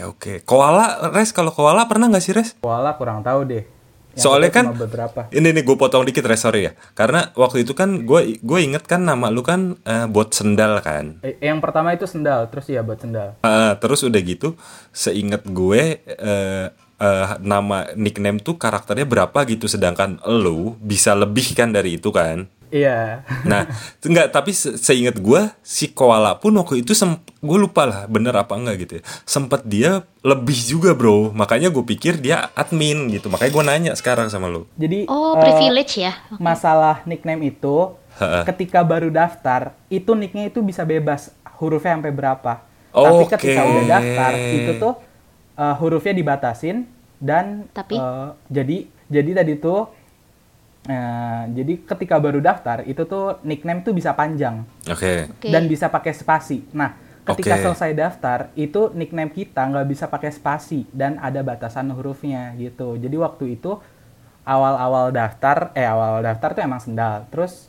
oke. 0.07 0.33
Koala, 0.47 1.11
Res, 1.11 1.35
kalau 1.35 1.50
koala 1.50 1.90
pernah 1.90 2.07
nggak 2.07 2.23
sih, 2.23 2.31
Res? 2.31 2.55
Koala 2.62 2.95
kurang 2.95 3.26
tahu 3.26 3.43
deh. 3.43 3.64
Yang 4.11 4.23
Soalnya 4.26 4.50
kan 4.50 4.64
beberapa. 4.75 5.21
ini 5.31 5.55
nih 5.55 5.62
gue 5.62 5.76
potong 5.79 6.07
dikit 6.07 6.26
Res, 6.26 6.43
sorry 6.43 6.71
ya. 6.71 6.73
Karena 6.95 7.31
waktu 7.35 7.67
itu 7.67 7.75
kan 7.75 8.07
gue 8.07 8.38
gue 8.38 8.59
inget 8.62 8.87
kan 8.87 9.02
nama 9.02 9.31
lu 9.31 9.43
kan 9.43 9.79
eh, 9.83 10.07
bot 10.07 10.31
sendal 10.31 10.79
kan. 10.83 11.23
Eh, 11.26 11.38
yang 11.43 11.59
pertama 11.59 11.90
itu 11.95 12.07
sendal, 12.07 12.47
terus 12.50 12.71
ya 12.71 12.83
buat 12.87 12.99
sendal. 13.02 13.38
Ah, 13.43 13.79
terus 13.79 14.02
udah 14.07 14.19
gitu, 14.23 14.59
seinget 14.90 15.47
gue 15.47 16.02
eh, 16.07 16.67
eh, 16.75 17.26
nama 17.43 17.90
nickname 17.95 18.43
tuh 18.43 18.59
karakternya 18.59 19.07
berapa 19.07 19.38
gitu, 19.47 19.71
sedangkan 19.71 20.23
lu 20.26 20.75
bisa 20.83 21.14
lebih 21.14 21.55
kan 21.55 21.71
dari 21.71 21.99
itu 21.99 22.11
kan. 22.11 22.50
Iya. 22.71 23.27
Nah, 23.43 23.67
enggak, 24.00 24.31
tapi 24.31 24.50
se- 24.50 24.79
seinget 24.79 25.19
gue 25.19 25.43
si 25.61 25.91
koala 25.91 26.39
pun 26.39 26.55
waktu 26.55 26.81
itu 26.81 26.95
gue 27.41 27.59
lupa 27.59 27.83
lah 27.85 28.00
bener 28.07 28.31
apa 28.33 28.55
enggak 28.55 28.77
gitu 28.81 28.93
ya. 28.99 29.03
Sempet 29.23 29.67
dia 29.67 30.03
lebih 30.23 30.55
juga 30.55 30.95
bro, 30.95 31.31
makanya 31.31 31.69
gue 31.69 31.83
pikir 31.83 32.17
dia 32.17 32.49
admin 32.55 33.11
gitu. 33.11 33.27
Makanya 33.27 33.50
gue 33.50 33.65
nanya 33.67 33.93
sekarang 33.93 34.31
sama 34.31 34.47
lu. 34.47 34.71
Jadi 34.75 35.05
Oh, 35.07 35.35
eh, 35.35 35.43
privilege 35.43 35.99
ya. 35.99 36.15
masalah 36.39 37.03
nickname 37.05 37.43
itu 37.45 37.95
ketika 38.45 38.81
baru 38.81 39.09
daftar 39.09 39.73
itu 39.89 40.12
nicknya 40.12 40.47
itu 40.47 40.61
bisa 40.61 40.85
bebas 40.85 41.33
hurufnya 41.57 41.97
sampai 41.97 42.12
berapa. 42.12 42.53
Oke. 42.91 43.07
Tapi 43.07 43.25
ketika 43.35 43.61
udah 43.65 43.85
daftar 43.89 44.33
itu 44.37 44.73
tuh 44.79 44.95
eh, 45.57 45.75
hurufnya 45.77 46.15
dibatasin 46.15 46.77
dan 47.19 47.67
Tapi? 47.71 47.97
eh, 47.97 48.29
jadi 48.47 48.77
jadi 49.11 49.31
tadi 49.37 49.59
tuh 49.59 49.91
eh, 50.91 51.43
jadi 51.55 51.87
ketika 51.87 52.19
baru 52.19 52.43
daftar 52.43 52.83
itu 52.83 53.07
tuh 53.07 53.39
nickname 53.47 53.87
tuh 53.87 53.95
bisa 53.95 54.11
panjang. 54.19 54.67
Oke. 54.91 55.31
Oke. 55.31 55.49
dan 55.55 55.71
bisa 55.71 55.87
pakai 55.87 56.11
spasi. 56.11 56.67
Nah, 56.75 56.99
ketika 57.23 57.55
Oke. 57.55 57.63
selesai 57.71 57.91
daftar, 57.95 58.39
itu 58.59 58.91
nickname 58.91 59.31
kita 59.31 59.63
nggak 59.71 59.87
bisa 59.87 60.11
pakai 60.11 60.35
spasi 60.35 60.91
dan 60.91 61.23
ada 61.23 61.47
batasan 61.47 61.95
hurufnya 61.95 62.59
gitu. 62.59 62.99
Jadi 62.99 63.15
waktu 63.15 63.55
itu 63.55 63.79
awal-awal 64.45 65.13
daftar 65.13 65.71
eh 65.77 65.85
awal 65.85 66.25
daftar 66.25 66.57
tuh 66.57 66.63
emang 66.65 66.81
sendal 66.81 67.29
terus 67.29 67.69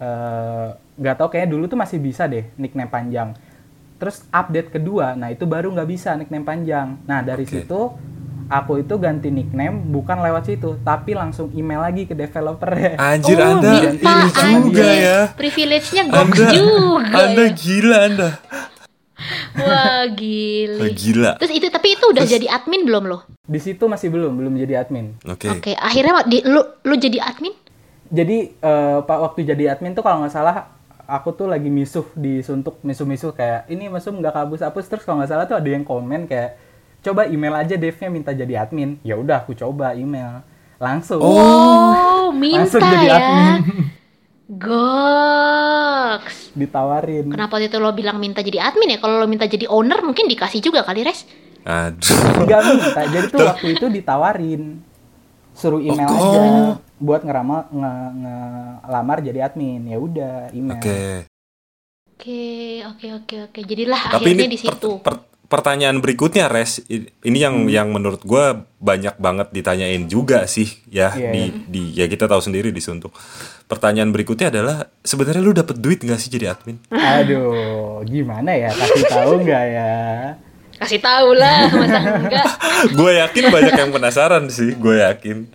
eh, 0.00 0.68
nggak 0.74 1.16
tahu 1.20 1.28
kayaknya 1.30 1.50
dulu 1.52 1.64
tuh 1.68 1.78
masih 1.78 1.98
bisa 2.00 2.24
deh 2.26 2.48
nickname 2.56 2.90
panjang 2.90 3.36
terus 3.96 4.24
update 4.32 4.74
kedua 4.74 5.14
nah 5.16 5.30
itu 5.32 5.44
baru 5.44 5.72
nggak 5.72 5.88
bisa 5.88 6.16
nickname 6.16 6.44
panjang 6.44 6.98
nah 7.04 7.20
dari 7.20 7.44
Oke. 7.44 7.52
situ 7.62 7.80
aku 8.46 8.82
itu 8.82 8.94
ganti 8.96 9.28
nickname 9.30 9.90
bukan 9.90 10.22
lewat 10.22 10.48
situ 10.50 10.78
tapi 10.86 11.14
langsung 11.18 11.50
email 11.52 11.82
lagi 11.82 12.06
ke 12.06 12.14
developer 12.14 12.70
Anjir 12.98 13.38
oh, 13.42 13.58
Anda 13.58 13.70
minta 13.82 14.12
ini 14.22 14.32
juga 14.32 14.82
anjir. 14.82 15.02
ya. 15.02 15.18
Privilege-nya 15.34 16.02
Anda, 16.06 16.46
juga. 16.50 17.18
Anda 17.26 17.44
ya. 17.44 17.52
gila 17.52 17.98
Anda. 18.06 18.30
Wah, 19.56 19.64
Wah, 19.64 20.02
gile. 20.12 20.92
gila. 20.92 21.30
Terus 21.40 21.52
itu 21.56 21.66
tapi 21.72 21.96
itu 21.96 22.04
udah 22.04 22.24
jadi 22.28 22.46
admin 22.52 22.84
belum 22.84 23.04
lo? 23.08 23.24
di 23.46 23.60
situ 23.62 23.86
masih 23.86 24.10
belum 24.10 24.34
belum 24.34 24.52
jadi 24.58 24.82
admin 24.82 25.14
Oke. 25.22 25.46
Oke, 25.46 25.72
akhirnya 25.78 26.26
di, 26.26 26.42
lu 26.42 26.60
lu 26.82 26.94
jadi 26.98 27.22
admin? 27.22 27.54
jadi 28.06 28.54
eh, 28.54 28.98
pak 29.02 29.18
waktu 29.18 29.46
jadi 29.46 29.74
admin 29.74 29.94
tuh 29.94 30.02
kalau 30.02 30.22
nggak 30.22 30.34
salah 30.34 30.70
aku 31.06 31.34
tuh 31.34 31.46
lagi 31.50 31.70
misuh 31.70 32.06
di 32.14 32.42
suntuk 32.42 32.78
misuh-misuh 32.82 33.34
kayak 33.34 33.66
ini 33.70 33.90
mesum 33.90 34.18
nggak 34.18 34.34
kabus-hapus 34.34 34.84
terus 34.86 35.02
kalau 35.06 35.22
nggak 35.22 35.30
salah 35.30 35.46
tuh 35.46 35.58
ada 35.58 35.66
yang 35.66 35.82
komen 35.82 36.26
kayak 36.30 36.58
coba 37.06 37.22
email 37.24 37.54
aja 37.54 37.74
devnya 37.74 38.08
minta 38.10 38.30
jadi 38.30 38.54
admin 38.60 38.98
ya 39.00 39.14
udah 39.14 39.40
aku 39.40 39.54
coba 39.54 39.94
email 39.94 40.42
langsung 40.76 41.22
Oh, 41.22 42.34
minta 42.34 42.66
Langsung 42.66 42.82
jadi 42.82 43.06
ya. 43.06 43.14
admin. 43.16 43.54
Goks. 44.46 46.36
ditawarin 46.52 47.26
Kenapa 47.28 47.58
itu 47.58 47.76
lo 47.76 47.90
bilang 47.90 48.16
minta 48.16 48.40
jadi 48.40 48.58
admin 48.62 48.92
ya? 48.92 48.98
Kalau 48.98 49.18
lo 49.18 49.26
minta 49.26 49.44
jadi 49.44 49.66
owner 49.66 50.00
mungkin 50.00 50.26
dikasih 50.26 50.60
juga 50.60 50.82
kali, 50.82 51.02
Res. 51.02 51.26
Aduh. 51.62 52.46
nggak 52.46 52.60
minta 52.64 53.02
jadi 53.04 53.26
tuh 53.26 53.42
waktu 53.42 53.74
itu 53.74 53.86
ditawarin 53.88 54.78
suruh 55.50 55.80
email 55.80 56.06
Oh, 56.06 56.14
aja 56.14 56.38
oh. 56.38 56.72
buat 56.96 57.22
ngeramal 57.22 57.66
nge, 57.68 57.92
ngelamar 58.16 59.18
jadi 59.20 59.40
admin 59.44 59.82
ya 59.84 59.98
udah 59.98 60.34
email 60.52 60.78
Oke. 60.78 61.26
Oke, 62.16 62.44
oke, 62.86 63.06
oke, 63.18 63.36
oke. 63.44 63.60
Jadilah 63.62 63.98
Tapi 64.08 64.30
akhirnya 64.30 64.46
ini 64.46 64.54
di 64.54 64.58
situ. 64.58 64.90
per- 64.98 65.20
per- 65.20 65.35
pertanyaan 65.46 65.98
berikutnya 65.98 66.46
res 66.46 66.82
ini 66.88 67.38
yang 67.38 67.66
yang 67.66 67.88
menurut 67.88 68.22
gua 68.22 68.52
banyak 68.76 69.14
banget 69.16 69.48
ditanyain 69.50 70.04
juga 70.04 70.44
sih 70.44 70.66
ya 70.86 71.10
Iya, 71.10 71.30
di 71.30 71.42
di 71.66 71.82
ya 71.94 72.04
kita 72.04 72.26
tahu 72.26 72.38
sendiri 72.40 72.68
di 72.68 72.78
Suntuk. 72.78 73.14
Pertanyaan 73.64 74.10
berikutnya 74.10 74.48
adalah 74.48 74.76
sebenarnya 75.00 75.40
lu 75.40 75.50
dapet 75.50 75.76
duit 75.76 75.98
nggak 75.98 76.16
sih 76.16 76.28
jadi 76.28 76.52
admin? 76.52 76.78
aduh 76.88 78.02
gimana 78.02 78.50
ya 78.50 78.70
kasih 78.70 79.04
tahu 79.06 79.32
nggak 79.40 79.64
ya 79.68 79.92
Kasih 80.76 81.00
tahu 81.00 81.32
lah, 81.32 81.72
masa 81.72 81.98
enggak? 82.20 82.46
gue 83.00 83.12
yakin 83.16 83.44
banyak 83.48 83.74
yang 83.74 83.90
penasaran 83.90 84.44
sih, 84.46 84.76
gue 84.76 85.00
yakin. 85.00 85.48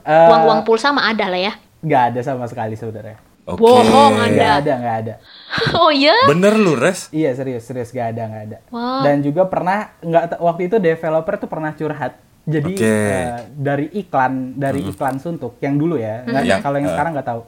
Eh, 0.00 0.28
Uang-uang 0.30 0.62
pulsa 0.62 0.94
mah 0.94 1.10
ada 1.10 1.26
lah 1.26 1.40
ya. 1.42 1.52
nggak 1.80 2.02
ada 2.08 2.20
sama 2.22 2.46
sekali 2.46 2.72
sebenarnya 2.74 3.18
Oke. 3.44 3.58
Bohong 3.58 4.14
Anda. 4.16 4.30
nggak 4.30 4.52
ada 4.56 4.72
nggak 4.78 4.96
ada 5.02 5.14
Oh 5.76 5.90
iya? 5.90 6.14
Bener 6.24 6.54
lu 6.54 6.74
res? 6.74 7.08
Iya 7.08 7.32
serius 7.32 7.62
serius 7.62 7.90
gak 7.90 8.12
ada 8.12 8.22
nggak 8.24 8.44
ada. 8.44 8.58
Wah. 8.68 9.02
Dan 9.02 9.20
juga 9.20 9.44
pernah 9.44 9.94
nggak 9.98 10.38
waktu 10.38 10.62
itu 10.66 10.76
developer 10.78 11.34
tuh 11.36 11.46
pernah 11.46 11.72
curhat. 11.72 12.16
Jadi 12.44 12.72
Oke. 12.72 12.84
eh, 12.84 13.28
dari 13.50 13.86
iklan 13.94 14.52
dari 14.54 14.84
iklan 14.84 15.16
suntuk 15.16 15.56
yang 15.58 15.74
dulu 15.74 15.96
ya. 15.96 16.22
nggak- 16.22 16.44
Yang- 16.44 16.62
Kalau 16.62 16.76
yang 16.76 16.86
eh. 16.86 16.92
sekarang 16.92 17.10
nggak 17.14 17.28
tahu. 17.28 17.42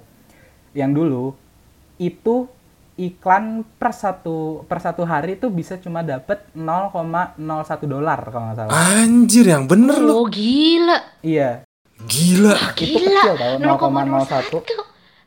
Yang 0.73 0.91
dulu 0.95 1.25
itu 1.97 2.37
iklan 2.97 3.45
per 3.77 3.93
satu 3.93 4.65
per 4.65 4.81
satu 4.81 5.05
hari 5.05 5.37
itu 5.37 5.49
bisa 5.49 5.77
cuma 5.77 6.01
dapet 6.01 6.41
0,01 6.53 7.37
dolar 7.85 8.21
kalau 8.25 8.45
nggak 8.47 8.59
salah. 8.59 8.73
Anjir 8.97 9.45
yang 9.47 9.65
bener 9.65 9.99
lu. 9.99 10.13
Oh 10.15 10.27
gila. 10.27 10.97
Iya. 11.21 11.61
Gila. 11.99 12.57
Itu 12.73 12.97
Gila. 12.97 13.21
kecil 13.21 13.35
tau, 13.37 13.53
0,01. 13.57 14.65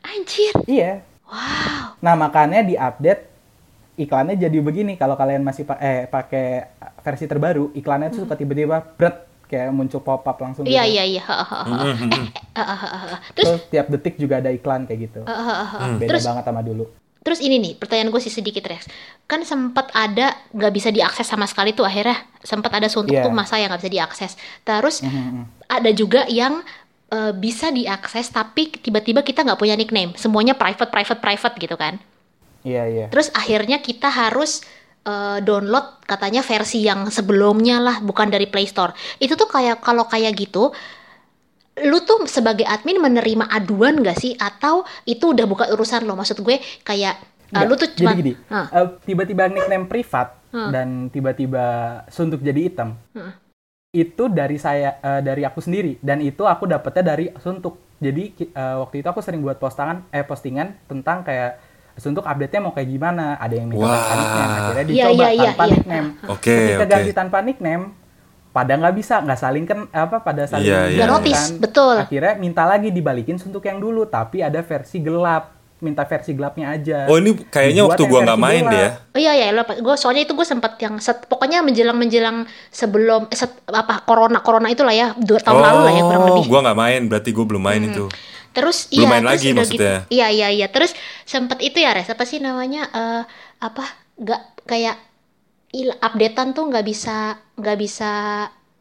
Anjir. 0.02 0.54
Iya. 0.66 1.02
Wow. 1.30 1.94
Nah 2.00 2.14
makanya 2.16 2.60
di 2.60 2.74
update 2.74 3.22
iklannya 3.96 4.34
jadi 4.34 4.58
begini 4.58 4.94
kalau 4.94 5.14
kalian 5.14 5.40
masih 5.40 5.62
pa- 5.62 5.78
eh 5.78 6.04
pakai 6.04 6.66
versi 7.00 7.24
terbaru 7.24 7.70
iklannya 7.72 8.10
tuh 8.10 8.24
suka 8.24 8.34
tiba-tiba 8.34 8.80
bret 8.80 9.16
kayak 9.44 9.70
muncul 9.70 10.00
pop 10.00 10.22
up 10.22 10.36
langsung 10.36 10.62
Iya 10.62 10.82
gitu. 10.84 10.94
iya 10.96 11.04
iya. 11.06 11.24
Terus 13.32 13.50
tiap 13.68 13.86
detik 13.88 14.14
juga 14.16 14.38
ada 14.38 14.48
iklan 14.48 14.84
kayak 14.84 15.00
gitu 15.02 15.20
ha. 15.22 15.86
beda 15.92 16.08
terus 16.08 16.24
banget 16.24 16.44
sama 16.44 16.62
dulu 16.62 16.86
terus 17.20 17.36
ini 17.38 17.60
nih 17.60 17.72
pertanyaan 17.76 18.08
gue 18.08 18.16
sih 18.18 18.32
sedikit 18.32 18.64
Rex. 18.64 18.88
Kan 19.28 19.44
sempat 19.44 19.92
ada 19.92 20.32
nggak 20.50 20.72
bisa 20.72 20.88
diakses 20.88 21.28
sama 21.28 21.44
sekali 21.44 21.76
tuh 21.76 21.84
akhirnya 21.84 22.16
sempat 22.40 22.72
ada 22.72 22.88
suntuk 22.88 23.12
Iya. 23.12 23.28
tuh 23.28 23.30
masa 23.30 23.60
yang 23.60 23.68
nggak 23.68 23.84
bisa 23.84 23.92
diakses. 23.92 24.32
Terus 24.64 25.04
Mhm. 25.04 25.68
ada 25.68 25.90
juga 25.92 26.24
yang 26.26 26.64
eh, 27.10 27.32
bisa 27.34 27.68
diakses 27.68 28.30
tapi 28.30 28.70
tiba-tiba 28.70 29.20
kita 29.20 29.42
nggak 29.42 29.58
punya 29.58 29.74
nickname. 29.74 30.14
Semuanya 30.14 30.54
private 30.54 30.88
private 30.88 31.20
private 31.20 31.54
gitu 31.58 31.76
kan. 31.76 31.98
iya 32.60 32.84
iya 32.86 33.06
Terus 33.08 33.32
akhirnya 33.32 33.80
kita 33.80 34.06
harus 34.06 34.62
eh, 35.02 35.38
download 35.40 36.04
katanya 36.04 36.40
versi 36.40 36.84
yang 36.84 37.08
sebelumnya 37.08 37.80
lah, 37.80 37.96
bukan 38.00 38.28
dari 38.28 38.46
Play 38.46 38.64
Store. 38.64 38.92
Itu 39.16 39.34
tuh 39.34 39.48
kayak 39.48 39.80
kalau 39.80 40.04
kayak 40.04 40.36
gitu, 40.36 40.70
lu 41.80 41.98
tuh 42.04 42.28
sebagai 42.28 42.68
admin 42.68 43.00
menerima 43.00 43.48
aduan 43.48 44.04
gak 44.04 44.20
sih? 44.20 44.36
Atau 44.36 44.84
itu 45.04 45.32
udah 45.32 45.48
bukan 45.48 45.72
urusan 45.72 46.04
lo? 46.04 46.12
Maksud 46.14 46.40
gue 46.40 46.60
kayak 46.84 47.16
eh, 47.16 47.50
Nggak, 47.50 47.64
lu 47.64 47.74
tuh 47.74 47.88
cuma 47.96 48.10
jadi 48.12 48.20
gini 48.20 48.32
eh, 48.36 48.86
tiba-tiba 49.02 49.48
nickname 49.48 49.88
privat 49.88 50.36
Hmm. 50.50 50.74
dan 50.74 50.88
tiba-tiba 51.08 51.62
suntuk 52.10 52.42
jadi 52.42 52.66
hitam 52.66 52.98
Hmm. 53.14 53.30
Itu 53.90 54.30
dari 54.30 54.54
saya 54.54 55.02
eh, 55.02 55.20
dari 55.20 55.42
aku 55.42 55.58
sendiri 55.58 55.98
dan 55.98 56.22
itu 56.22 56.46
aku 56.46 56.62
dapetnya 56.70 57.02
dari 57.02 57.26
suntuk 57.42 57.82
jadi 57.98 58.30
eh, 58.38 58.76
waktu 58.78 59.02
itu 59.02 59.08
aku 59.10 59.18
sering 59.18 59.42
buat 59.42 59.58
postingan 59.58 60.06
eh 60.14 60.22
postingan 60.22 60.78
tentang 60.86 61.26
kayak 61.26 61.58
suntuk 61.98 62.22
update-nya 62.22 62.62
mau 62.62 62.70
kayak 62.70 62.86
gimana 62.86 63.34
ada 63.34 63.50
yang 63.50 63.66
minta 63.66 63.90
tanpa 63.90 64.14
nickname 64.14 64.54
akhirnya 64.54 64.84
Iya, 64.86 64.86
dicoba 64.86 65.10
iya, 65.10 65.28
iya, 65.34 65.42
tanpa 65.50 65.64
iya. 65.66 65.72
nickname 65.74 66.08
Oke, 66.30 66.54
ketika 66.54 66.84
oke. 66.86 66.92
ganti 66.94 67.10
tanpa 67.12 67.38
nickname 67.42 67.84
pada 68.50 68.72
nggak 68.78 68.94
bisa 68.94 69.14
nggak 69.26 69.40
saling 69.42 69.64
kan 69.66 69.78
apa 69.90 70.16
pada 70.22 70.42
saling 70.46 70.70
iya, 70.70 70.80
Nggak 70.86 70.94
iya. 70.94 71.06
notice, 71.10 71.44
kan. 71.50 71.58
betul. 71.58 71.94
akhirnya 71.98 72.32
minta 72.38 72.62
lagi 72.70 72.88
dibalikin 72.94 73.42
suntuk 73.42 73.66
yang 73.66 73.82
dulu 73.82 74.06
tapi 74.06 74.38
ada 74.38 74.62
versi 74.62 75.02
gelap 75.02 75.59
minta 75.80 76.04
versi 76.04 76.32
gelapnya 76.32 76.70
aja 76.70 77.08
Oh 77.08 77.16
ini 77.16 77.32
kayaknya 77.48 77.82
waktu 77.84 78.04
gua 78.04 78.20
nggak 78.22 78.36
main 78.38 78.62
deh 78.64 78.78
ya. 78.78 78.90
Oh 79.10 79.18
iya 79.18 79.32
ya, 79.34 79.46
lo 79.50 79.64
gue 79.64 79.96
soalnya 79.96 80.22
itu 80.22 80.32
gue 80.32 80.44
sempat 80.44 80.76
yang 80.78 81.00
set, 81.00 81.24
pokoknya 81.24 81.64
menjelang 81.64 81.96
menjelang 81.96 82.36
sebelum 82.68 83.26
eh, 83.26 83.34
set- 83.34 83.64
apa 83.66 84.04
corona 84.04 84.38
corona 84.40 84.68
itulah 84.68 84.92
ya 84.92 85.16
dua 85.16 85.40
tahun 85.40 85.58
lalu 85.58 85.80
lah 85.82 85.92
ya 85.92 86.02
kurang 86.04 86.22
Oh, 86.22 86.28
lebih. 86.30 86.44
gua 86.46 86.60
nggak 86.62 86.78
main, 86.78 87.00
berarti 87.08 87.30
gua 87.32 87.46
belum 87.48 87.64
main 87.64 87.82
itu. 87.82 88.04
Terus 88.50 88.86
Belum 88.86 88.98
iya, 88.98 89.06
main 89.08 89.22
terus 89.22 89.32
lagi 89.32 89.46
udah 89.46 89.56
maksudnya. 89.56 89.94
Gitu. 90.02 90.12
Iya 90.12 90.26
iya 90.28 90.48
iya. 90.52 90.66
Terus 90.68 90.90
sempet 91.22 91.58
itu 91.60 91.78
ya 91.78 91.90
res 91.90 92.06
apa 92.06 92.22
sih 92.22 92.38
namanya 92.38 92.82
eh 92.86 93.22
apa 93.58 93.84
nggak 94.16 94.42
kayak 94.66 94.96
il 95.72 95.94
updatean 95.94 96.50
tuh 96.50 96.66
nggak 96.66 96.82
bisa 96.82 97.16
nggak 97.56 97.78
bisa 97.78 98.10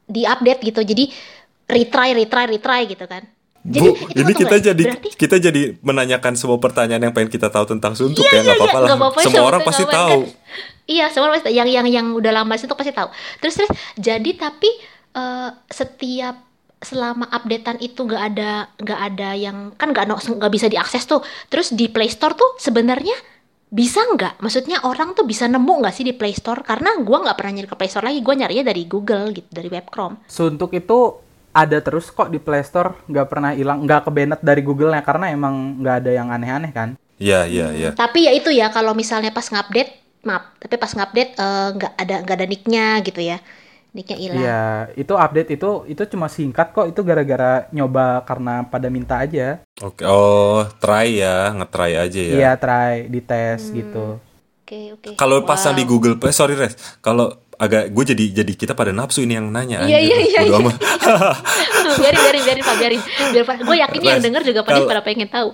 diupdate 0.05 0.61
gitu. 0.63 0.81
Jadi 0.81 1.03
retry 1.65 2.17
retry 2.17 2.45
retry 2.49 2.81
gitu 2.85 3.05
kan. 3.05 3.23
Bu, 3.69 3.93
itu 3.93 4.17
ini 4.17 4.33
kita 4.33 4.55
jadi 4.57 4.83
berarti 4.89 5.09
kita 5.13 5.35
jadi 5.37 5.61
menanyakan 5.85 6.33
semua 6.33 6.57
pertanyaan 6.57 7.05
yang 7.05 7.13
pengen 7.13 7.29
kita 7.29 7.53
tahu 7.53 7.69
tentang 7.69 7.93
suntuk 7.93 8.25
Iya, 8.25 8.33
ya 8.33 8.39
nggak 8.41 8.57
iya, 8.57 8.61
apa-apa 8.65 8.73
iya, 8.73 8.81
lah. 8.81 8.87
nggak 8.89 8.99
apa-apa, 8.99 9.19
Semua 9.21 9.33
siapa 9.37 9.47
orang 9.47 9.61
pasti 9.61 9.83
tahu. 9.85 10.19
kan. 10.25 10.37
Iya, 10.89 11.05
semua 11.13 11.25
orang 11.29 11.35
pasti 11.37 11.53
yang 11.53 11.69
yang 11.69 11.85
yang 11.85 12.07
udah 12.17 12.33
lama 12.33 12.57
itu 12.57 12.65
pasti 12.73 12.89
tahu. 12.89 13.13
Terus 13.37 13.53
terus 13.61 13.71
jadi 13.93 14.31
tapi 14.33 14.69
eh, 15.13 15.49
setiap 15.69 16.49
selama 16.79 17.27
updatean 17.29 17.77
itu 17.77 18.07
nggak 18.07 18.23
ada 18.33 18.71
nggak 18.79 18.99
ada 19.13 19.29
yang 19.35 19.75
kan 19.75 19.91
nggak 19.91 20.09
nggak 20.09 20.49
bisa 20.49 20.65
diakses 20.65 21.05
tuh. 21.05 21.21
Terus 21.51 21.77
di 21.77 21.93
Play 21.93 22.09
Store 22.09 22.33
tuh 22.33 22.57
sebenarnya 22.57 23.13
bisa 23.69 24.01
nggak? 24.01 24.41
Maksudnya 24.41 24.81
orang 24.81 25.13
tuh 25.13 25.29
bisa 25.29 25.45
nemu 25.45 25.69
nggak 25.85 25.93
sih 25.93 26.01
di 26.09 26.17
Play 26.17 26.33
Store? 26.33 26.65
Karena 26.65 26.97
gua 27.05 27.21
nggak 27.21 27.37
pernah 27.37 27.53
nyari 27.61 27.69
ke 27.69 27.77
Play 27.77 27.91
Store 27.93 28.09
lagi. 28.09 28.25
Gua 28.25 28.33
nyarinya 28.33 28.65
dari 28.73 28.89
Google 28.89 29.29
gitu, 29.29 29.45
dari 29.53 29.69
web 29.69 29.85
Chrome. 29.93 30.25
Suntuk 30.25 30.73
itu 30.73 31.28
ada 31.49 31.77
terus 31.81 32.13
kok 32.13 32.29
di 32.29 32.37
Play 32.37 32.61
Store, 32.61 32.93
nggak 33.09 33.27
pernah 33.27 33.51
hilang, 33.57 33.81
nggak 33.83 34.05
kebenet 34.05 34.39
dari 34.45 34.61
Google-nya 34.61 35.01
karena 35.01 35.33
emang 35.33 35.81
nggak 35.81 35.95
ada 36.05 36.11
yang 36.13 36.27
aneh-aneh 36.29 36.71
kan. 36.71 36.89
Iya, 37.19 37.43
iya, 37.49 37.67
iya. 37.75 37.89
Tapi 37.97 38.29
ya 38.29 38.31
itu 38.31 38.47
ya 38.53 38.71
kalau 38.71 38.95
misalnya 38.95 39.33
pas 39.33 39.49
ngupdate, 39.49 39.91
maaf, 40.23 40.55
tapi 40.61 40.75
pas 40.79 40.91
ngupdate 40.93 41.31
eh, 41.35 41.69
nggak 41.75 41.93
ada 41.97 42.15
nggak 42.23 42.37
ada 42.37 42.47
nicknya 42.47 42.85
gitu 43.03 43.19
ya. 43.19 43.37
Nicknya 43.89 44.17
hilang. 44.21 44.37
Iya, 44.45 44.63
itu 44.93 45.13
update 45.17 45.49
itu 45.57 45.69
itu 45.89 46.01
cuma 46.13 46.29
singkat 46.29 46.69
kok, 46.71 46.85
itu 46.85 47.01
gara-gara 47.01 47.65
nyoba 47.73 48.21
karena 48.21 48.61
pada 48.61 48.85
minta 48.87 49.17
aja. 49.17 49.65
Oke. 49.81 50.05
Oh, 50.05 50.61
try 50.77 51.17
ya, 51.17 51.49
nge-try 51.57 51.97
aja 51.97 52.21
ya. 52.21 52.33
Iya, 52.37 52.51
try, 52.61 53.09
dites 53.09 53.73
gitu. 53.73 54.21
Oke 54.61 54.93
oke. 54.93 55.17
Kalau 55.17 55.41
Wow. 55.41 55.49
pasang 55.49 55.73
di 55.73 55.81
Google 55.89 56.21
Play, 56.21 56.29
sorry 56.29 56.53
Res, 56.53 56.77
kalau 57.01 57.33
agak 57.59 57.91
gue 57.91 58.03
jadi 58.15 58.25
jadi 58.41 58.53
kita 58.55 58.73
pada 58.73 58.95
nafsu 58.95 59.27
ini 59.27 59.35
yang 59.35 59.51
nanya. 59.51 59.83
Iya, 59.83 59.99
iya, 59.99 60.17
iya, 60.23 60.39
iya. 60.47 60.57
biarin 61.99 62.19
biarin 62.23 62.43
biarin 62.47 62.63
pak 62.63 62.75
biarin 62.79 63.01
biar 63.35 63.45
Pak. 63.45 63.55
gue 63.67 63.77
yakin 63.83 63.99
yang 63.99 64.19
Res, 64.19 64.25
denger 64.25 64.41
juga 64.47 64.59
pasti 64.63 64.81
pada 64.87 65.01
pengen 65.03 65.27
tahu 65.27 65.49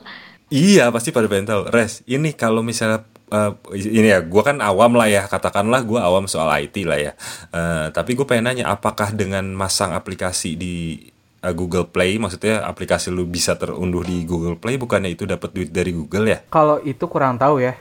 Iya 0.53 0.93
pasti 0.93 1.09
pada 1.09 1.25
pengen 1.25 1.49
tahu. 1.49 1.61
Res, 1.73 2.05
ini 2.05 2.29
kalau 2.37 2.61
misalnya 2.61 3.01
eh, 3.33 3.51
ini 3.73 4.13
ya, 4.13 4.21
gue 4.21 4.43
kan 4.45 4.61
awam 4.61 4.93
lah 4.93 5.09
ya, 5.09 5.25
katakanlah 5.25 5.81
gue 5.81 5.97
awam 5.97 6.29
soal 6.29 6.53
IT 6.61 6.85
lah 6.85 7.01
ya. 7.01 7.11
Eh, 7.49 7.89
tapi 7.89 8.13
gue 8.13 8.29
pengen 8.29 8.53
nanya, 8.53 8.69
apakah 8.69 9.09
dengan 9.09 9.49
masang 9.57 9.97
aplikasi 9.97 10.53
di 10.53 11.01
uh, 11.45 11.53
Google 11.53 11.85
Play, 11.89 12.17
maksudnya 12.17 12.65
aplikasi 12.65 13.13
lu 13.13 13.29
bisa 13.29 13.53
terunduh 13.57 14.01
di 14.01 14.25
Google 14.25 14.57
Play, 14.57 14.81
bukannya 14.81 15.13
itu 15.13 15.29
dapat 15.29 15.53
duit 15.53 15.69
dari 15.69 15.93
Google 15.93 16.25
ya? 16.25 16.39
Kalau 16.49 16.81
itu 16.81 17.05
kurang 17.05 17.37
tahu 17.37 17.61
ya. 17.61 17.77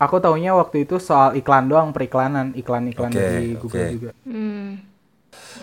Aku 0.00 0.16
taunya 0.16 0.56
waktu 0.56 0.88
itu 0.88 0.96
soal 0.96 1.36
iklan 1.36 1.68
doang, 1.68 1.92
periklanan, 1.92 2.56
iklan-iklan 2.56 3.12
Oke, 3.12 3.20
dari 3.20 3.46
Google 3.52 3.84
oke. 3.84 3.92
juga. 3.92 4.10
Hmm. 4.24 4.80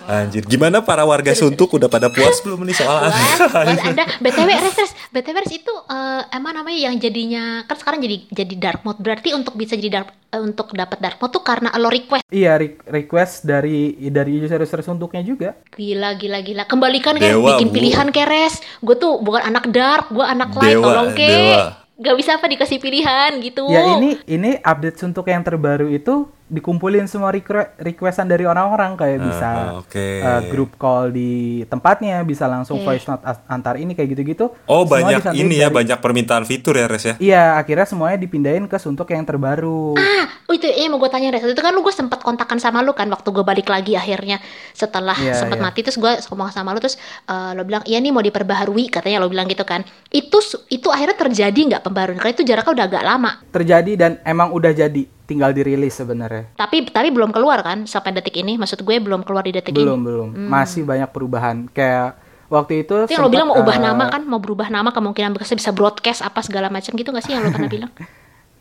Anjir, 0.08 0.48
gimana 0.48 0.80
para 0.80 1.04
warga 1.04 1.36
suntuk? 1.36 1.68
Udah 1.76 1.92
pada 1.92 2.08
puas 2.08 2.40
belum 2.40 2.64
nih 2.64 2.80
soal 2.80 3.12
Wah, 3.12 3.12
buat 3.12 3.82
anda 3.84 4.08
btw 4.24 4.50
res 4.56 4.78
res. 4.80 4.92
Btw 5.12 5.36
res 5.44 5.52
itu 5.52 5.74
eh, 5.92 6.22
emang 6.32 6.56
namanya 6.56 6.88
yang 6.88 6.96
jadinya 6.96 7.68
kan 7.68 7.76
sekarang 7.76 8.00
jadi 8.00 8.24
jadi 8.32 8.56
dark 8.56 8.88
mode. 8.88 9.04
Berarti 9.04 9.36
untuk 9.36 9.60
bisa 9.60 9.76
jadi 9.76 10.00
dark 10.00 10.16
eh, 10.32 10.40
untuk 10.40 10.72
dapat 10.72 11.04
dark 11.04 11.20
mode 11.20 11.36
tuh 11.36 11.44
karena 11.44 11.76
lo 11.76 11.92
request? 11.92 12.24
Iya, 12.32 12.56
re- 12.56 12.80
request 12.88 13.44
dari 13.44 14.00
dari 14.08 14.40
user-user 14.40 14.80
suntuknya 14.80 15.20
juga. 15.28 15.50
gila 15.76 16.16
gila 16.16 16.40
gila. 16.40 16.64
Kembalikan 16.72 17.20
Dewa, 17.20 17.60
bikin 17.60 17.76
pilihan 17.76 18.08
kayak 18.16 18.30
res. 18.32 18.56
Gue 18.80 18.96
tuh 18.96 19.20
bukan 19.20 19.44
anak 19.44 19.68
dark 19.68 20.08
gue 20.08 20.24
anak 20.24 20.56
light 20.56 20.80
Dewa, 20.80 20.86
tolong 20.88 21.10
ke 21.12 21.28
dewa. 21.28 21.87
Gak 21.98 22.16
bisa 22.16 22.38
apa 22.38 22.46
dikasih 22.46 22.78
pilihan 22.78 23.32
gitu. 23.42 23.66
Ya 23.74 23.98
ini 23.98 24.22
ini 24.30 24.62
update 24.62 25.02
suntuk 25.02 25.28
yang 25.28 25.42
terbaru 25.42 25.90
itu 25.90 26.30
dikumpulin 26.48 27.06
semua 27.06 27.30
requ- 27.30 27.52
requestan 27.76 28.24
dari 28.24 28.44
orang-orang 28.44 28.96
kayak 28.96 29.20
bisa 29.20 29.48
Ah, 29.48 29.72
oke. 29.78 30.08
uh, 30.18 30.42
grup 30.48 30.72
call 30.76 31.12
di 31.12 31.32
tempatnya, 31.66 32.24
bisa 32.24 32.46
langsung 32.46 32.80
Oke. 32.80 32.88
voice 32.88 33.04
note 33.04 33.20
antar 33.46 33.76
ini 33.76 33.92
kayak 33.92 34.16
gitu-gitu. 34.16 34.56
Oh 34.64 34.82
Semua 34.82 35.12
banyak 35.20 35.36
ini 35.36 35.56
ya, 35.56 35.68
dari- 35.68 35.76
banyak 35.78 36.00
permintaan 36.00 36.44
fitur 36.44 36.74
ya 36.74 36.88
Res 36.88 37.04
ya? 37.04 37.16
Iya, 37.18 37.44
akhirnya 37.56 37.84
semuanya 37.84 38.16
dipindahin 38.18 38.64
ke 38.66 38.76
suntuk 38.76 39.10
yang 39.10 39.22
terbaru. 39.22 39.94
Ah, 39.94 40.26
oh 40.44 40.54
itu 40.54 40.64
ya 40.64 40.88
mau 40.88 40.98
gue 40.98 41.08
tanya 41.08 41.30
Res. 41.30 41.44
Itu 41.44 41.60
kan 41.60 41.72
lu 41.72 41.82
gue 41.82 41.92
sempat 41.92 42.24
kontakan 42.24 42.58
sama 42.58 42.80
lu 42.80 42.92
kan 42.92 43.08
waktu 43.08 43.28
gue 43.28 43.44
balik 43.44 43.68
lagi 43.68 43.94
akhirnya 43.94 44.40
setelah 44.72 45.14
Iya, 45.14 45.36
sempat 45.38 45.60
iya. 45.60 45.64
mati 45.64 45.80
terus 45.82 46.00
gue 46.00 46.12
ngomong 46.26 46.50
sama 46.50 46.72
lu 46.72 46.80
terus 46.80 46.96
eh, 47.24 47.52
lo 47.52 47.62
bilang 47.62 47.84
iya 47.84 48.00
nih 48.00 48.10
mau 48.10 48.22
diperbaharui 48.22 48.88
katanya 48.88 49.20
lo 49.20 49.28
bilang 49.28 49.46
gitu 49.46 49.62
kan. 49.62 49.84
Itu 50.08 50.40
itu 50.68 50.88
akhirnya 50.88 51.20
terjadi 51.20 51.60
nggak 51.68 51.84
pembaruan? 51.84 52.16
Karena 52.16 52.32
itu 52.32 52.44
jaraknya 52.44 52.72
udah 52.74 52.86
agak 52.88 53.04
lama. 53.04 53.32
Terjadi 53.50 53.92
dan 53.94 54.12
emang 54.24 54.50
udah 54.50 54.72
jadi, 54.72 55.04
tinggal 55.28 55.52
dirilis 55.52 55.94
sebenarnya. 55.94 56.48
Tapi 56.56 56.88
tapi 56.88 57.12
belum 57.12 57.30
keluar 57.30 57.60
kan 57.60 57.84
sampai 57.84 58.16
detik 58.16 58.34
ini. 58.34 58.56
Maksud 58.56 58.82
gue 58.82 58.96
belum 58.98 59.22
keluar 59.22 59.44
di 59.44 59.52
detik 59.52 59.76
Belum, 59.76 60.00
ini. 60.00 60.08
belum. 60.08 60.30
Masih 60.48 60.82
banyak 60.82 61.12
perubahan. 61.12 61.68
Kayak 61.70 62.16
waktu 62.48 62.82
itu 62.82 62.96
Itu 63.06 63.12
yang 63.12 63.22
lo 63.22 63.30
bilang 63.30 63.52
mau 63.52 63.60
ubah 63.60 63.76
uh, 63.76 63.84
nama 63.84 64.08
kan, 64.08 64.24
mau 64.24 64.40
berubah 64.40 64.72
nama 64.72 64.90
kemungkinan 64.90 65.36
bisa 65.36 65.52
bisa 65.52 65.70
broadcast 65.70 66.24
apa 66.24 66.40
segala 66.40 66.72
macam 66.72 66.96
gitu 66.96 67.12
gak 67.12 67.22
sih 67.22 67.36
yang 67.36 67.44
lo 67.44 67.52
pernah 67.52 67.68
bilang? 67.76 67.92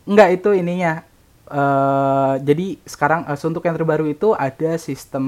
Enggak 0.03 0.29
itu 0.35 0.51
ininya. 0.51 1.07
eh 1.47 2.33
jadi 2.43 2.75
sekarang 2.83 3.23
eh, 3.23 3.39
suntuk 3.39 3.63
yang 3.63 3.71
terbaru 3.73 4.03
itu 4.05 4.35
ada 4.35 4.75
sistem 4.75 5.23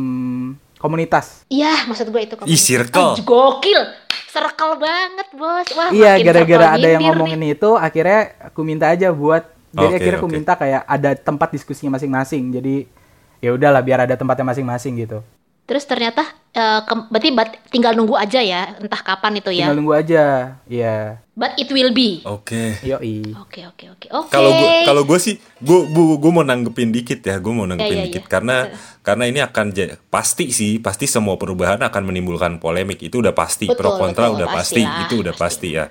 komunitas. 0.75 1.48
Iya, 1.48 1.88
maksud 1.88 2.08
gue 2.08 2.22
itu. 2.24 2.36
Ih, 2.43 2.60
circle. 2.60 3.15
Ah, 3.15 3.19
gokil. 3.19 3.81
Circle 4.27 4.75
banget, 4.77 5.27
Bos. 5.34 5.67
Wah, 5.74 5.89
iya, 5.89 6.19
gara-gara 6.19 6.75
ada 6.75 6.88
yang 6.88 7.01
ngomongin 7.01 7.39
nih. 7.39 7.51
itu, 7.55 7.69
akhirnya 7.74 8.36
aku 8.43 8.60
minta 8.62 8.88
aja 8.88 9.10
buat. 9.10 9.48
Jadi 9.70 9.86
Oke, 9.86 9.98
akhirnya 10.02 10.20
aku 10.20 10.30
oke. 10.30 10.36
minta 10.36 10.54
kayak 10.54 10.82
ada 10.84 11.10
tempat 11.14 11.50
diskusinya 11.54 11.96
masing-masing. 11.96 12.44
Jadi 12.52 12.76
ya 13.40 13.54
udahlah 13.54 13.82
biar 13.82 14.10
ada 14.10 14.16
tempatnya 14.18 14.46
masing-masing 14.50 14.98
gitu. 15.00 15.22
Terus 15.70 15.86
ternyata 15.86 16.26
eh, 16.50 16.82
ke- 16.82 17.08
berarti 17.14 17.30
bat- 17.30 17.62
tinggal 17.70 17.94
nunggu 17.94 18.18
aja 18.18 18.42
ya, 18.42 18.74
entah 18.82 19.06
kapan 19.06 19.38
itu 19.38 19.54
ya. 19.54 19.70
Tinggal 19.70 19.78
nunggu 19.78 19.94
aja. 19.94 20.24
Iya. 20.66 21.22
But 21.38 21.54
it 21.62 21.70
will 21.70 21.94
be. 21.94 22.26
Oke. 22.26 22.82
Yoi. 22.82 23.38
Oke, 23.38 23.70
oke, 23.70 23.86
oke. 23.94 24.08
Oke. 24.10 24.34
Kalau 24.34 24.50
gue 24.50 24.70
kalau 24.82 25.04
gue 25.06 25.20
sih 25.22 25.38
gue 25.62 25.80
gue 26.18 26.32
mau 26.34 26.42
nanggepin 26.42 26.90
dikit 26.90 27.22
ya, 27.22 27.38
gue 27.38 27.54
mau 27.54 27.70
nanggepin 27.70 27.94
Ya, 27.94 28.02
ya, 28.02 28.06
dikit 28.10 28.26
ya. 28.26 28.30
karena 28.34 28.56
karena 29.06 29.24
ini 29.30 29.40
akan 29.46 29.66
pasti 30.10 30.50
sih 30.50 30.82
pasti 30.82 31.06
semua 31.06 31.38
perubahan 31.38 31.78
akan 31.86 32.02
menimbulkan 32.02 32.58
polemik 32.58 33.06
itu 33.06 33.22
udah 33.22 33.38
pasti 33.38 33.70
pro 33.70 33.93
Betul, 33.93 34.02
kontra 34.02 34.26
betul, 34.26 34.38
udah 34.41 34.48
pasti 34.50 34.82
pastilah, 34.82 35.02
itu 35.06 35.15
udah 35.22 35.34
pasti 35.38 35.70
ya. 35.78 35.86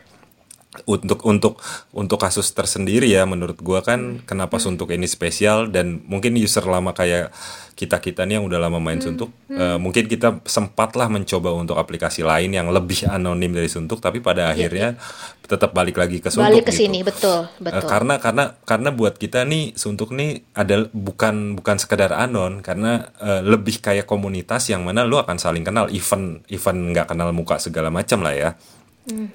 Untuk 0.84 1.24
untuk 1.24 1.58
untuk 1.90 2.18
kasus 2.18 2.50
tersendiri 2.50 3.08
ya 3.08 3.24
menurut 3.24 3.58
gua 3.58 3.80
Hmm. 3.80 3.86
kan 3.86 4.00
kenapa 4.22 4.58
suntuk 4.58 4.90
ini 4.90 5.06
spesial 5.06 5.66
dan 5.66 6.02
mungkin 6.04 6.34
user 6.34 6.62
lama 6.62 6.92
kayak 6.92 7.32
kita 7.72 7.98
kita 7.98 8.26
nih 8.26 8.38
yang 8.38 8.46
udah 8.46 8.58
lama 8.58 8.76
Hmm. 8.76 8.84
main 8.84 8.98
suntuk 8.98 9.30
eh, 9.48 9.78
mungkin 9.78 10.04
kita 10.04 10.42
sempatlah 10.44 11.06
mencoba 11.06 11.50
untuk 11.52 11.74
aplikasi 11.74 12.22
lain 12.22 12.50
yang 12.50 12.68
lebih 12.68 13.06
anonim 13.06 13.50
dari 13.50 13.66
suntuk 13.66 13.98
tapi 13.98 14.18
pada 14.18 14.50
akhirnya 14.50 14.98
tetap 15.42 15.72
balik 15.72 15.96
lagi 15.96 16.18
ke 16.18 16.28
suntuk 16.28 16.44
Iya, 16.44 16.60
Balik 16.60 16.66
ke 16.68 16.72
gitu. 16.74 16.80
sini, 16.84 16.98
betul, 17.00 17.48
Eh, 17.48 17.62
betul. 17.64 17.88
karena 17.88 18.14
karena 18.18 18.44
karena 18.62 18.88
buat 18.90 19.16
kita 19.16 19.42
nih 19.42 19.72
suntuk 19.72 20.12
nih 20.12 20.44
ada 20.52 20.84
bukan 20.92 21.54
bukan 21.54 21.76
sekedar 21.78 22.12
anon 22.12 22.60
karena 22.60 23.08
eh, 23.16 23.40
lebih 23.40 23.80
kayak 23.80 24.04
komunitas 24.04 24.68
yang 24.68 24.82
mana 24.82 25.06
lu 25.06 25.16
akan 25.16 25.38
saling 25.38 25.62
kenal 25.62 25.86
event 25.88 26.42
event 26.48 26.92
nggak 26.92 27.06
kenal 27.08 27.30
muka 27.30 27.56
segala 27.56 27.88
macam 27.88 28.20
lah 28.20 28.34
ya 28.34 28.50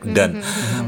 dan 0.05 0.37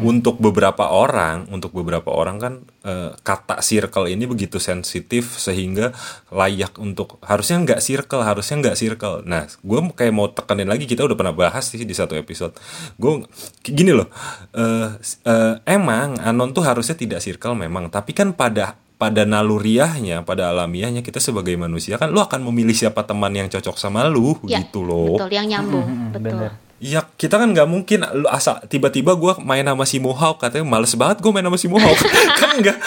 untuk 0.02 0.38
beberapa 0.38 0.94
orang 0.94 1.50
untuk 1.50 1.74
beberapa 1.74 2.14
orang 2.14 2.38
kan 2.38 2.54
eh, 2.86 3.12
kata 3.18 3.60
circle 3.60 4.06
ini 4.06 4.30
begitu 4.30 4.62
sensitif 4.62 5.36
sehingga 5.36 5.90
layak 6.30 6.78
untuk 6.78 7.18
harusnya 7.26 7.62
nggak 7.66 7.82
circle 7.82 8.22
harusnya 8.22 8.62
nggak 8.62 8.78
circle 8.78 9.26
nah 9.26 9.50
gue 9.50 9.80
kayak 9.92 10.14
mau 10.14 10.30
tekenin 10.30 10.70
lagi 10.70 10.86
kita 10.86 11.02
udah 11.02 11.18
pernah 11.18 11.34
bahas 11.34 11.66
sih 11.66 11.82
di 11.82 11.96
satu 11.98 12.14
episode 12.14 12.54
gue 12.96 13.26
gini 13.66 13.92
loh 13.92 14.06
eh, 14.54 14.90
eh, 15.26 15.54
emang 15.66 16.22
anon 16.22 16.54
tuh 16.54 16.62
harusnya 16.62 16.94
tidak 16.94 17.26
circle 17.26 17.58
memang 17.58 17.90
tapi 17.90 18.14
kan 18.14 18.32
pada 18.32 18.78
pada 18.96 19.28
naluriahnya, 19.28 20.24
pada 20.24 20.56
alamiahnya 20.56 21.04
kita 21.04 21.20
sebagai 21.20 21.52
manusia 21.60 22.00
kan 22.00 22.16
lu 22.16 22.24
akan 22.24 22.48
memilih 22.48 22.72
siapa 22.72 23.04
teman 23.04 23.28
yang 23.36 23.52
cocok 23.52 23.76
sama 23.76 24.08
lu 24.08 24.40
Ya, 24.48 24.64
gitu 24.64 24.88
loh. 24.88 25.20
Betul, 25.20 25.36
yang 25.36 25.48
nyambung, 25.52 25.84
Hmm, 25.84 26.10
betul. 26.16 26.24
bener. 26.32 26.52
Iya, 26.76 27.08
kita 27.16 27.40
kan 27.40 27.56
nggak 27.56 27.72
mungkin 27.72 28.04
lu 28.20 28.28
asal 28.28 28.60
tiba-tiba 28.68 29.16
gua 29.16 29.40
main 29.40 29.64
sama 29.64 29.88
si 29.88 29.96
Mohawk 29.96 30.44
katanya 30.44 30.68
males 30.68 30.92
banget 30.94 31.24
gue 31.24 31.32
main 31.32 31.48
sama 31.48 31.56
si 31.56 31.72
Mohawk 31.72 31.98
kan 32.44 32.52
enggak 32.52 32.78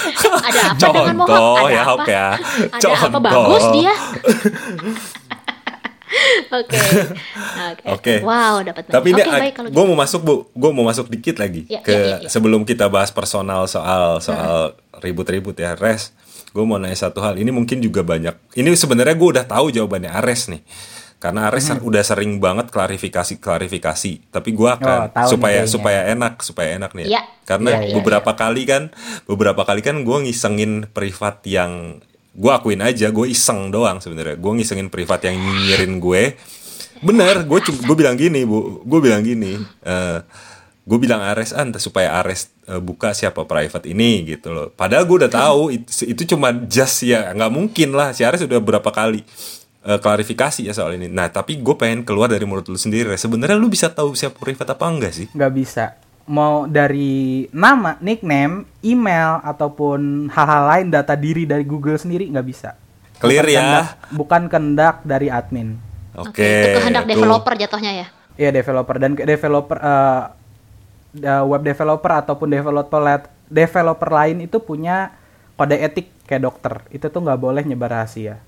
Ada 0.45 0.61
apa 0.77 0.77
dengan 0.93 1.17
Mohawk? 1.17 1.33
contoh 1.33 1.57
Ada 1.57 1.73
ya 1.73 1.81
apa? 1.81 1.89
Hawk 1.89 2.07
ya 2.07 2.27
Ada 2.69 2.79
contoh 2.85 3.01
apa 3.09 3.19
bagus 3.19 3.65
dia? 3.73 3.95
Oke. 6.49 6.79
Oke. 7.85 8.15
Wow, 8.25 8.65
dapat 8.65 8.89
Tapi 8.89 9.13
ini 9.13 9.21
kalau 9.53 9.69
gue 9.69 9.77
gitu. 9.77 9.89
mau 9.93 9.97
masuk 9.99 10.21
bu, 10.21 10.35
gue 10.49 10.71
mau 10.73 10.85
masuk 10.85 11.07
dikit 11.09 11.37
lagi 11.37 11.69
Ya, 11.69 11.85
ke 11.85 11.93
ya, 11.93 12.01
ya, 12.01 12.17
ya. 12.25 12.29
sebelum 12.33 12.65
kita 12.65 12.89
bahas 12.89 13.13
personal 13.13 13.69
soal 13.69 14.21
soal 14.21 14.73
ribut-ribut 15.01 15.53
ya 15.55 15.77
res. 15.77 16.17
Gue 16.49 16.65
mau 16.65 16.81
nanya 16.81 16.97
satu 16.97 17.21
hal. 17.21 17.37
Ini 17.37 17.53
mungkin 17.53 17.79
juga 17.79 18.01
banyak. 18.01 18.57
Ini 18.57 18.73
sebenarnya 18.73 19.15
gue 19.15 19.29
udah 19.37 19.45
tahu 19.45 19.69
jawabannya 19.69 20.09
Ares 20.09 20.49
nih. 20.49 20.65
Karena 21.19 21.51
Ares 21.51 21.67
Hmm. 21.67 21.83
udah 21.83 22.01
sering 22.01 22.39
banget 22.39 22.71
klarifikasi 22.71 23.43
klarifikasi. 23.43 24.31
Tapi 24.31 24.51
gue 24.51 24.71
akan 24.71 24.99
Oh, 25.01 25.11
tahu 25.11 25.19
nih 25.21 25.31
supaya 25.31 25.55
kayaknya. 25.59 25.71
supaya 25.71 26.01
enak 26.09 26.35
supaya 26.41 26.69
enak 26.75 26.91
nih. 26.95 27.07
Ya. 27.11 27.23
Karena 27.43 27.71
Ya, 27.75 27.81
ya, 27.85 27.95
beberapa 27.95 28.31
kali 28.33 28.63
kan 28.65 28.83
beberapa 29.25 29.63
kali 29.63 29.81
kan 29.81 30.03
gue 30.03 30.17
ngisengin 30.23 30.87
privat 30.89 31.43
yang 31.43 31.99
gue 32.33 32.51
akuin 32.51 32.79
aja 32.79 33.11
gue 33.11 33.27
iseng 33.27 33.69
doang 33.69 33.99
sebenarnya. 33.99 34.39
Gue 34.39 34.53
ngisengin 34.57 34.89
privat 34.89 35.23
yang 35.23 35.35
nyinyirin 35.35 35.99
gue 35.99 36.39
bener 36.99 37.47
gue 37.47 37.59
gue 37.63 37.97
bilang 37.97 38.15
gini 38.15 38.43
bu 38.43 38.83
gue 38.83 39.01
bilang 39.01 39.23
gini 39.23 39.55
eh 39.85 40.19
gue 40.83 40.99
bilang 40.99 41.23
Ares 41.23 41.53
ah, 41.53 41.63
entah 41.63 41.79
supaya 41.79 42.17
Ares 42.17 42.51
eh, 42.65 42.81
buka 42.81 43.13
siapa 43.13 43.45
private 43.45 43.87
ini 43.87 44.27
gitu 44.27 44.51
loh 44.51 44.67
padahal 44.69 45.05
gue 45.05 45.23
udah 45.23 45.31
tahu 45.31 45.71
itu, 45.71 45.87
itu 46.09 46.35
cuma 46.35 46.51
just 46.67 47.05
ya 47.05 47.31
nggak 47.31 47.53
mungkin 47.53 47.93
lah 47.93 48.11
si 48.11 48.27
Ares 48.27 48.43
udah 48.43 48.59
berapa 48.59 48.91
kali 48.91 49.23
eh, 49.89 49.97
klarifikasi 49.97 50.61
ya 50.63 50.77
soal 50.77 50.95
ini. 50.95 51.09
Nah 51.09 51.33
tapi 51.33 51.57
gue 51.57 51.73
pengen 51.75 52.05
keluar 52.05 52.29
dari 52.29 52.45
mulut 52.45 52.69
lu 52.69 52.77
sendiri 52.77 53.09
sebenarnya 53.17 53.57
lu 53.57 53.67
bisa 53.67 53.89
tahu 53.89 54.13
siapa 54.13 54.37
private 54.37 54.69
apa 54.69 54.85
enggak 54.85 55.13
sih? 55.15 55.27
Nggak 55.33 55.53
bisa. 55.57 55.85
Mau 56.29 56.69
dari 56.69 57.49
nama 57.51 57.97
nickname 57.99 58.69
email 58.85 59.41
ataupun 59.41 60.29
hal-hal 60.29 60.65
lain 60.69 60.87
data 60.93 61.17
diri 61.17 61.49
dari 61.49 61.65
Google 61.65 61.97
sendiri 61.97 62.29
nggak 62.29 62.47
bisa. 62.47 62.77
Clear 63.17 63.43
Bukan 63.43 63.51
ya. 63.51 63.59
kehendak- 63.59 63.95
bukan 64.13 64.43
kehendak 64.47 64.97
dari 65.03 65.29
admin. 65.33 65.81
Oke 66.15 66.37
Oke, 66.37 66.45
itu 66.45 66.69
kehendak 66.77 67.03
tuh. 67.03 67.11
developer 67.17 67.53
jatuhnya 67.57 67.93
ya. 67.97 68.07
Iya 68.37 68.51
developer. 68.53 68.97
Dan 69.01 69.17
ke- 69.17 69.25
developer 69.25 69.79
eh, 69.81 70.23
eh, 71.17 71.45
web 71.49 71.63
developer 71.65 72.13
ataupun 72.13 72.47
developer 72.47 73.01
developer 73.49 74.11
lain 74.13 74.45
itu 74.45 74.61
punya 74.61 75.17
kode 75.57 75.81
etik 75.81 76.13
kayak 76.29 76.45
dokter. 76.45 76.75
Itu 76.93 77.09
tuh 77.09 77.25
nggak 77.25 77.41
boleh 77.41 77.65
nyebar 77.65 77.89
rahasia 77.91 78.45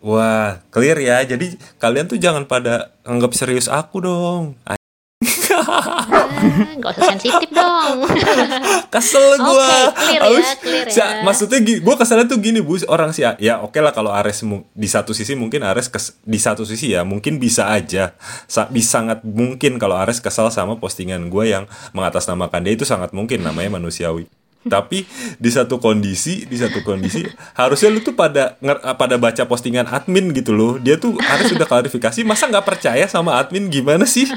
wah 0.00 0.60
clear 0.68 0.98
ya. 0.98 1.22
Jadi 1.22 1.56
kalian 1.76 2.08
tuh 2.08 2.18
jangan 2.20 2.44
pada 2.44 2.92
anggap 3.04 3.32
serius 3.36 3.68
aku 3.68 4.02
dong. 4.02 4.56
Ah, 4.64 4.76
Nggak 6.80 6.90
usah 6.96 7.04
sensitif 7.12 7.50
dong. 7.52 8.08
kesel 8.94 9.36
gua. 9.36 9.92
Oke, 9.92 10.16
clear 10.16 10.22
ya, 10.40 10.52
clear 10.56 10.86
ya. 10.88 11.06
maksudnya 11.20 11.60
gua 11.84 11.94
keselnya 12.00 12.26
tuh 12.26 12.40
gini 12.40 12.64
bu. 12.64 12.80
Orang 12.88 13.12
sih 13.12 13.28
ya 13.28 13.60
oke 13.60 13.76
lah 13.78 13.92
kalau 13.92 14.10
Ares 14.10 14.40
di 14.72 14.88
satu 14.88 15.12
sisi 15.12 15.36
mungkin 15.36 15.60
Ares 15.60 15.92
kes- 15.92 16.16
di 16.24 16.40
satu 16.40 16.64
sisi 16.64 16.96
ya 16.96 17.04
mungkin 17.04 17.36
bisa 17.36 17.68
aja. 17.68 18.16
Sa- 18.48 18.68
bisa 18.72 19.00
sangat 19.00 19.20
mungkin 19.22 19.76
kalau 19.76 19.94
Ares 20.00 20.18
kesal 20.24 20.48
sama 20.48 20.80
postingan 20.80 21.28
gua 21.28 21.44
yang 21.44 21.64
mengatasnamakan 21.92 22.64
dia. 22.64 22.72
Itu 22.74 22.88
sangat 22.88 23.12
mungkin 23.12 23.44
namanya 23.44 23.76
manusiawi 23.76 24.24
tapi 24.68 25.08
di 25.40 25.48
satu 25.48 25.80
kondisi 25.80 26.44
di 26.44 26.56
satu 26.60 26.84
kondisi 26.84 27.24
harusnya 27.56 27.88
lu 27.88 28.04
tuh 28.04 28.12
pada 28.12 28.60
pada 28.98 29.16
baca 29.16 29.48
postingan 29.48 29.88
admin 29.88 30.36
gitu 30.36 30.52
loh. 30.52 30.76
Dia 30.76 31.00
tuh 31.00 31.16
Ares 31.16 31.48
sudah 31.48 31.64
klarifikasi 31.64 32.20
masa 32.28 32.50
nggak 32.50 32.66
percaya 32.68 33.08
sama 33.08 33.40
admin? 33.40 33.72
Gimana 33.72 34.04
sih 34.04 34.28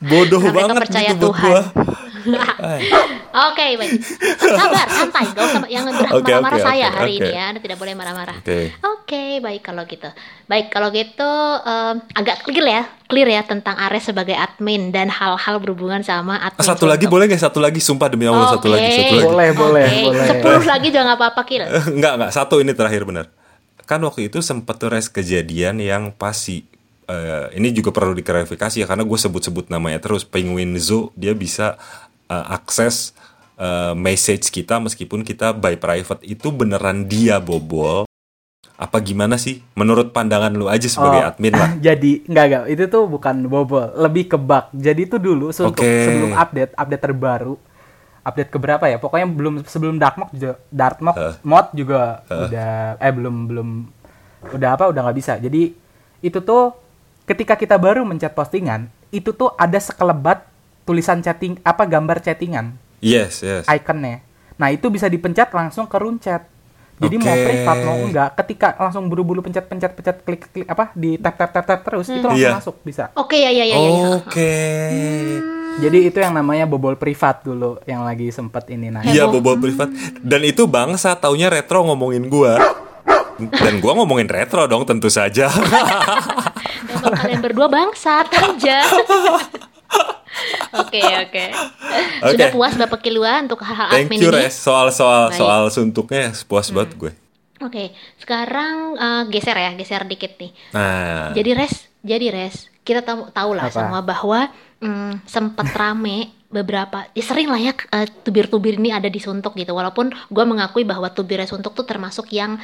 Bodoh 0.00 0.40
Sampai 0.40 0.56
banget 0.56 0.74
kepercaya 0.80 1.10
gitu 1.12 1.28
buat 1.28 1.36
Tuhan. 1.36 1.44
gua. 1.44 1.60
Ay. 2.60 2.80
Oke, 3.30 3.78
baik. 3.78 3.90
Sabar, 4.42 4.86
santai. 4.90 5.24
Gak 5.30 5.44
usah 5.46 5.60
yang 5.70 5.86
berat 6.00 6.10
Oke, 6.10 6.34
marah-marah 6.34 6.58
oke, 6.58 6.66
saya 6.66 6.86
oke, 6.90 6.96
hari 6.98 7.12
oke. 7.14 7.20
ini 7.22 7.30
ya. 7.30 7.44
Anda 7.54 7.60
tidak 7.62 7.78
boleh 7.78 7.94
marah-marah. 7.94 8.36
Oke. 8.42 8.60
Oke, 8.82 9.24
baik 9.38 9.62
kalau 9.62 9.82
gitu. 9.86 10.10
Baik, 10.50 10.66
kalau 10.74 10.88
gitu 10.90 11.30
em, 11.62 11.94
agak 12.18 12.42
clear 12.42 12.66
ya, 12.66 12.82
clear 13.06 13.28
ya 13.30 13.42
tentang 13.46 13.78
Ares 13.78 14.10
sebagai 14.10 14.34
admin 14.34 14.90
dan 14.90 15.06
hal-hal 15.10 15.56
berhubungan 15.62 16.02
sama 16.02 16.42
admin. 16.42 16.66
Satu 16.66 16.90
lagi 16.90 17.06
boleh 17.06 17.30
nggak? 17.30 17.38
Satu 17.38 17.62
lagi, 17.62 17.78
sumpah 17.78 18.08
demi 18.10 18.26
Allah 18.26 18.50
satu 18.50 18.66
Oke. 18.66 18.74
lagi, 18.74 18.88
satu 18.98 19.14
lagi. 19.14 19.26
Boleh, 19.30 19.48
boleh, 19.54 19.86
Oke, 19.86 20.02
boleh. 20.10 20.26
Sepuluh 20.26 20.64
lagi 20.66 20.86
juga 20.90 21.02
nggak 21.06 21.18
apa-apa, 21.22 21.40
Kil. 21.46 21.62
Enggak, 21.94 22.12
enggak. 22.18 22.30
Satu 22.34 22.58
ini 22.58 22.72
terakhir 22.74 23.06
benar. 23.06 23.26
Kan 23.86 24.02
waktu 24.06 24.30
itu 24.30 24.38
sempat 24.42 24.78
tuh 24.78 24.90
res 24.90 25.10
kejadian 25.10 25.82
yang 25.82 26.14
pasti 26.14 26.69
eh, 27.10 27.58
ini 27.58 27.74
juga 27.74 27.90
perlu 27.90 28.14
diklarifikasi 28.14 28.78
ya 28.78 28.86
karena 28.86 29.02
gue 29.02 29.18
sebut-sebut 29.18 29.66
namanya 29.68 29.98
terus 29.98 30.22
Penguin 30.22 30.78
Zoo 30.78 31.10
dia 31.18 31.34
bisa 31.34 31.74
eh, 32.26 32.46
akses 32.54 33.12
eh, 33.58 33.94
message 33.98 34.48
kita 34.48 34.78
meskipun 34.78 35.26
kita 35.26 35.50
by 35.52 35.74
private 35.74 36.22
itu 36.22 36.48
beneran 36.54 37.04
dia 37.04 37.42
bobol 37.42 38.06
apa 38.80 38.96
gimana 39.04 39.36
sih 39.36 39.60
menurut 39.76 40.08
pandangan 40.08 40.56
lu 40.56 40.64
aja 40.64 40.88
sebagai 40.88 41.20
Oh, 41.20 41.28
admin 41.28 41.52
lah 41.52 41.68
Jadi 41.86 42.24
enggak 42.24 42.44
enggak 42.48 42.64
itu 42.72 42.84
tuh 42.88 43.04
bukan 43.04 43.44
bobol, 43.44 43.92
lebih 43.92 44.24
ke 44.24 44.40
bug. 44.40 44.72
Jadi 44.72 45.04
itu 45.04 45.20
dulu 45.20 45.52
untuk 45.52 45.84
Oke. 45.84 46.08
sebelum 46.08 46.32
update, 46.32 46.72
update 46.72 47.02
terbaru. 47.04 47.60
Update 48.20 48.48
ke 48.48 48.56
berapa 48.56 48.84
ya? 48.88 48.96
Pokoknya 48.96 49.28
belum 49.28 49.54
sebelum 49.68 50.00
Dark 50.00 50.16
Mode 50.16 50.32
juga 50.32 50.52
Dark 50.72 50.96
Mode, 51.04 51.16
Eh. 51.20 51.34
mod 51.44 51.66
juga 51.76 52.24
udah 52.24 52.96
eh 52.96 53.12
belum 53.12 53.36
belum 53.52 53.68
udah 54.56 54.70
apa 54.72 54.84
udah 54.88 55.00
nggak 55.04 55.18
bisa. 55.20 55.36
Jadi 55.36 55.76
itu 56.20 56.38
tuh 56.40 56.72
ketika 57.30 57.54
kita 57.54 57.78
baru 57.78 58.02
mencet 58.02 58.34
postingan, 58.34 58.90
itu 59.14 59.30
tuh 59.30 59.54
ada 59.54 59.78
sekelebat 59.78 60.42
tulisan 60.82 61.22
chatting 61.22 61.62
apa 61.62 61.86
gambar 61.86 62.18
chattingan 62.18 62.74
yes 62.98 63.46
yes 63.46 63.70
ikonnya. 63.70 64.26
Nah, 64.58 64.68
itu 64.74 64.90
bisa 64.90 65.06
dipencet 65.06 65.48
langsung 65.54 65.86
ke 65.86 65.96
room 65.96 66.18
chat. 66.18 66.44
Jadi 67.00 67.16
mau 67.16 67.32
Oke. 67.32 67.44
privat 67.48 67.76
mau 67.80 67.96
enggak, 67.96 68.28
ketika 68.44 68.76
langsung 68.76 69.08
buru-buru 69.08 69.40
pencet-pencet 69.40 69.96
pencet 69.96 70.16
klik 70.20 70.44
klik 70.52 70.68
apa 70.68 70.92
di 70.92 71.16
tap 71.16 71.32
tap 71.32 71.48
tap 71.48 71.64
tap 71.64 71.80
terus 71.80 72.12
itu 72.12 72.20
langsung 72.20 72.44
Iya. 72.44 72.60
masuk 72.60 72.76
bisa. 72.84 73.08
Oke, 73.16 73.40
ya, 73.40 73.48
ya, 73.48 73.64
ya, 73.64 73.72
ya. 73.72 73.88
ya. 73.88 74.00
oke 74.20 74.52
Jadi 75.80 76.12
itu 76.12 76.18
yang 76.20 76.36
namanya 76.36 76.68
bobol 76.68 76.92
privat 77.00 77.40
dulu 77.40 77.80
yang 77.88 78.04
lagi 78.04 78.28
sempet 78.28 78.68
ini 78.68 78.92
nah. 78.92 79.00
iya 79.00 79.24
bobol 79.24 79.56
privat 79.56 79.88
dan 80.20 80.44
itu 80.44 80.68
bangsa 80.68 81.16
taunya 81.16 81.48
retro 81.48 81.80
ngomongin 81.88 82.28
gua 82.28 82.60
dan 83.48 83.80
gua 83.80 83.96
ngomongin 83.96 84.28
retro 84.28 84.68
dong 84.68 84.84
tentu 84.84 85.08
saja 85.08 85.48
Kalian 87.00 87.40
berdua 87.40 87.66
bangsat 87.66 88.28
aja. 88.32 88.78
Oke, 90.70 91.02
oke. 91.02 91.44
Sudah 92.22 92.48
puas 92.54 92.74
Bapak 92.78 93.02
Kilua 93.02 93.42
untuk 93.42 93.58
hal-hal 93.66 93.90
Thank 93.90 94.06
admin 94.06 94.18
you 94.22 94.30
ini? 94.30 94.46
Res 94.46 94.54
soal 94.54 94.94
soal 94.94 95.34
Baik. 95.34 95.38
soal 95.42 95.62
suntuknya 95.74 96.30
puas 96.46 96.70
banget 96.70 96.94
gue. 96.94 97.12
Oke, 97.60 97.92
sekarang 98.16 98.94
eh, 98.96 99.22
geser 99.34 99.58
ya, 99.58 99.74
geser 99.74 100.06
dikit 100.06 100.38
nih. 100.38 100.54
Nah, 100.72 101.34
Jadi 101.34 101.50
res, 101.52 101.74
jadi 102.00 102.26
res, 102.30 102.70
kita 102.86 103.02
tahu 103.04 103.28
tahu 103.34 103.50
lah 103.52 103.68
Apa? 103.68 103.74
semua 103.74 104.00
bahwa 104.00 104.48
mm, 104.80 105.28
sempat 105.28 105.68
rame 105.74 106.32
beberapa, 106.48 107.04
ya 107.12 107.24
sering 107.26 107.50
lah 107.50 107.60
ya 107.60 107.74
eh, 107.74 108.08
tubir-tubir 108.24 108.78
ini 108.80 108.94
ada 108.94 109.10
di 109.10 109.20
suntuk 109.20 109.58
gitu. 109.58 109.74
Walaupun 109.76 110.08
gue 110.08 110.44
mengakui 110.46 110.86
bahwa 110.86 111.10
tubir 111.12 111.42
suntuk 111.44 111.74
tuh 111.74 111.84
termasuk 111.84 112.30
yang 112.32 112.56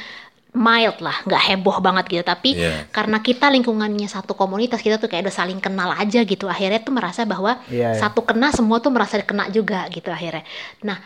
mild 0.57 0.97
lah, 0.99 1.21
nggak 1.23 1.43
heboh 1.53 1.77
banget 1.77 2.05
gitu. 2.09 2.23
Tapi 2.25 2.57
Iya. 2.57 2.89
karena 2.89 3.21
kita 3.21 3.53
lingkungannya 3.53 4.09
satu 4.09 4.33
komunitas, 4.33 4.81
kita 4.81 4.97
tuh 4.97 5.05
kayak 5.05 5.29
udah 5.29 5.35
saling 5.37 5.61
kenal 5.61 5.93
aja 5.93 6.25
gitu. 6.25 6.49
Akhirnya 6.49 6.81
tuh 6.81 6.91
merasa 6.91 7.23
bahwa 7.23 7.61
Iya, 7.69 7.93
iya. 7.93 8.01
satu 8.01 8.25
kena 8.25 8.49
semua 8.49 8.81
tuh 8.81 8.89
merasa 8.89 9.21
kena 9.21 9.47
juga 9.47 9.85
gitu 9.93 10.09
akhirnya. 10.09 10.41
Nah 10.81 10.97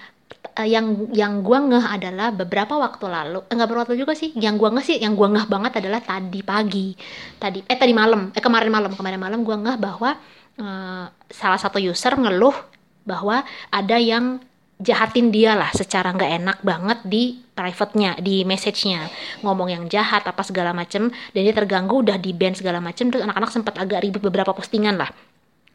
eh, 0.55 0.67
yang 0.71 1.11
yang 1.11 1.43
gua 1.43 1.59
ngeh 1.59 1.85
adalah 1.85 2.31
beberapa 2.31 2.79
waktu 2.79 3.05
lalu 3.05 3.39
enggak 3.51 3.67
beberapa 3.67 3.83
waktu 3.85 3.99
juga 3.99 4.15
sih 4.15 4.31
yang 4.35 4.55
gua 4.55 4.71
ngeh 4.71 4.85
sih 4.85 4.97
yang 4.97 5.13
gua 5.13 5.27
ngeh 5.27 5.45
banget 5.45 5.83
adalah 5.83 5.99
tadi 5.99 6.39
pagi 6.41 6.95
tadi 7.35 7.59
eh 7.61 7.77
tadi 7.77 7.91
malam 7.91 8.31
eh 8.31 8.39
kemarin 8.41 8.71
malam 8.71 8.91
kemarin 8.95 9.19
malam 9.19 9.39
gua 9.43 9.59
ngeh 9.59 9.77
bahwa 9.77 10.15
eh, 10.55 11.05
salah 11.29 11.59
satu 11.59 11.77
user 11.77 12.15
ngeluh 12.15 12.55
bahwa 13.03 13.43
ada 13.69 13.97
yang 13.99 14.39
jahatin 14.81 15.29
dia 15.29 15.53
lah 15.53 15.69
secara 15.71 16.09
nggak 16.09 16.31
enak 16.41 16.57
banget 16.65 16.99
di 17.05 17.37
private-nya, 17.61 18.17
di 18.17 18.41
message-nya. 18.41 19.05
Ngomong 19.45 19.69
yang 19.69 19.83
jahat 19.85 20.25
apa 20.25 20.41
segala 20.41 20.73
macem 20.73 21.13
dan 21.13 21.41
dia 21.45 21.53
terganggu 21.53 22.01
udah 22.01 22.17
di 22.17 22.33
ban 22.33 22.57
segala 22.57 22.81
macem 22.81 23.13
terus 23.13 23.21
anak-anak 23.21 23.51
sempat 23.53 23.77
agak 23.77 24.01
ribut 24.01 24.25
beberapa 24.25 24.51
postingan 24.51 24.97
lah. 24.97 25.13